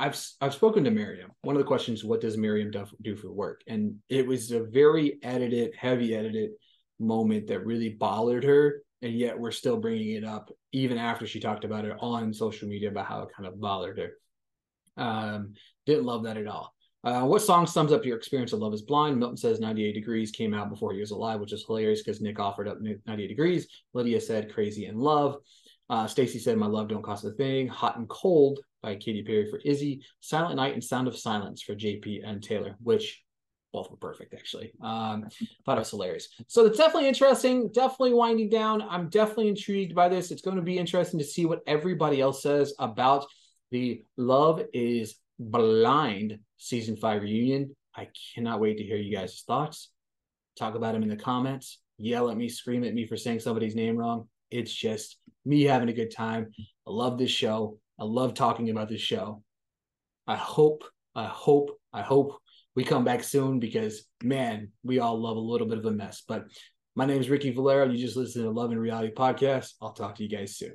I've 0.00 0.18
I've 0.40 0.54
spoken 0.54 0.82
to 0.84 0.90
Miriam. 0.90 1.30
One 1.42 1.56
of 1.56 1.60
the 1.60 1.66
questions, 1.66 2.04
what 2.04 2.22
does 2.22 2.38
Miriam 2.38 2.70
do, 2.70 2.86
do 3.02 3.16
for 3.16 3.30
work? 3.30 3.60
And 3.66 3.96
it 4.08 4.26
was 4.26 4.50
a 4.50 4.64
very 4.64 5.18
edited, 5.22 5.74
heavy 5.76 6.14
edited 6.14 6.52
moment 6.98 7.48
that 7.48 7.66
really 7.66 7.90
bothered 7.90 8.44
her, 8.44 8.82
and 9.02 9.12
yet 9.12 9.38
we're 9.38 9.50
still 9.50 9.76
bringing 9.76 10.16
it 10.16 10.24
up 10.24 10.50
even 10.72 10.96
after 10.96 11.26
she 11.26 11.40
talked 11.40 11.64
about 11.64 11.84
it 11.84 11.94
on 12.00 12.32
social 12.32 12.66
media 12.66 12.88
about 12.88 13.06
how 13.06 13.22
it 13.24 13.34
kind 13.36 13.46
of 13.46 13.60
bothered 13.60 13.98
her. 13.98 14.12
Um, 14.96 15.52
didn't 15.84 16.06
love 16.06 16.24
that 16.24 16.38
at 16.38 16.46
all. 16.46 16.74
Uh, 17.04 17.22
what 17.22 17.42
song 17.42 17.66
sums 17.66 17.92
up 17.92 18.04
your 18.06 18.16
experience 18.16 18.54
of 18.54 18.60
Love 18.60 18.72
is 18.72 18.80
Blind? 18.80 19.18
Milton 19.18 19.36
says 19.36 19.60
98 19.60 19.92
Degrees 19.92 20.30
came 20.30 20.54
out 20.54 20.70
before 20.70 20.94
he 20.94 21.00
was 21.00 21.10
alive, 21.10 21.38
which 21.38 21.52
is 21.52 21.64
hilarious 21.66 22.02
because 22.02 22.22
Nick 22.22 22.40
offered 22.40 22.66
up 22.66 22.78
98 22.80 23.26
Degrees. 23.26 23.68
Lydia 23.92 24.18
said 24.20 24.52
Crazy 24.52 24.86
in 24.86 24.96
Love. 24.96 25.36
Uh, 25.90 26.06
Stacy 26.06 26.38
said 26.38 26.56
My 26.56 26.66
Love 26.66 26.88
Don't 26.88 27.02
Cost 27.02 27.26
a 27.26 27.30
Thing. 27.32 27.68
Hot 27.68 27.98
and 27.98 28.08
Cold 28.08 28.60
by 28.82 28.96
Katy 28.96 29.22
Perry 29.22 29.50
for 29.50 29.60
Izzy. 29.66 30.00
Silent 30.20 30.56
Night 30.56 30.72
and 30.72 30.82
Sound 30.82 31.06
of 31.06 31.16
Silence 31.16 31.60
for 31.60 31.74
JP 31.74 32.26
and 32.26 32.42
Taylor, 32.42 32.74
which 32.82 33.22
both 33.70 33.90
were 33.90 33.98
perfect 33.98 34.32
actually. 34.32 34.72
Um, 34.82 35.26
thought 35.66 35.76
it 35.76 35.80
was 35.80 35.90
hilarious. 35.90 36.28
So 36.46 36.64
it's 36.64 36.78
definitely 36.78 37.08
interesting, 37.08 37.70
definitely 37.72 38.14
winding 38.14 38.48
down. 38.48 38.80
I'm 38.80 39.10
definitely 39.10 39.48
intrigued 39.48 39.94
by 39.94 40.08
this. 40.08 40.30
It's 40.30 40.42
going 40.42 40.56
to 40.56 40.62
be 40.62 40.78
interesting 40.78 41.18
to 41.18 41.26
see 41.26 41.44
what 41.44 41.60
everybody 41.66 42.22
else 42.22 42.42
says 42.42 42.72
about 42.78 43.26
the 43.70 44.04
Love 44.16 44.62
is 44.72 45.16
Blind 45.38 46.38
season 46.64 46.96
five 46.96 47.22
reunion. 47.22 47.76
I 47.94 48.08
cannot 48.34 48.60
wait 48.60 48.78
to 48.78 48.84
hear 48.84 48.96
you 48.96 49.14
guys' 49.14 49.44
thoughts. 49.46 49.90
Talk 50.58 50.74
about 50.74 50.94
them 50.94 51.02
in 51.02 51.10
the 51.10 51.16
comments. 51.16 51.80
Yell 51.98 52.30
at 52.30 52.36
me, 52.36 52.48
scream 52.48 52.84
at 52.84 52.94
me 52.94 53.06
for 53.06 53.16
saying 53.16 53.40
somebody's 53.40 53.76
name 53.76 53.96
wrong. 53.96 54.28
It's 54.50 54.72
just 54.72 55.18
me 55.44 55.62
having 55.64 55.90
a 55.90 55.92
good 55.92 56.10
time. 56.10 56.50
I 56.58 56.90
love 56.90 57.18
this 57.18 57.30
show. 57.30 57.78
I 58.00 58.04
love 58.04 58.34
talking 58.34 58.70
about 58.70 58.88
this 58.88 59.00
show. 59.00 59.42
I 60.26 60.36
hope, 60.36 60.84
I 61.14 61.26
hope, 61.26 61.78
I 61.92 62.02
hope 62.02 62.38
we 62.74 62.82
come 62.82 63.04
back 63.04 63.22
soon 63.22 63.60
because 63.60 64.04
man, 64.22 64.70
we 64.82 64.98
all 65.00 65.20
love 65.20 65.36
a 65.36 65.40
little 65.40 65.68
bit 65.68 65.78
of 65.78 65.84
a 65.84 65.90
mess. 65.90 66.22
But 66.26 66.46
my 66.96 67.04
name 67.04 67.20
is 67.20 67.28
Ricky 67.30 67.50
Valero. 67.50 67.90
You 67.90 67.98
just 67.98 68.16
listen 68.16 68.42
to 68.42 68.50
Love 68.50 68.72
in 68.72 68.78
Reality 68.78 69.12
Podcast. 69.12 69.74
I'll 69.82 69.92
talk 69.92 70.16
to 70.16 70.22
you 70.22 70.30
guys 70.30 70.56
soon. 70.56 70.74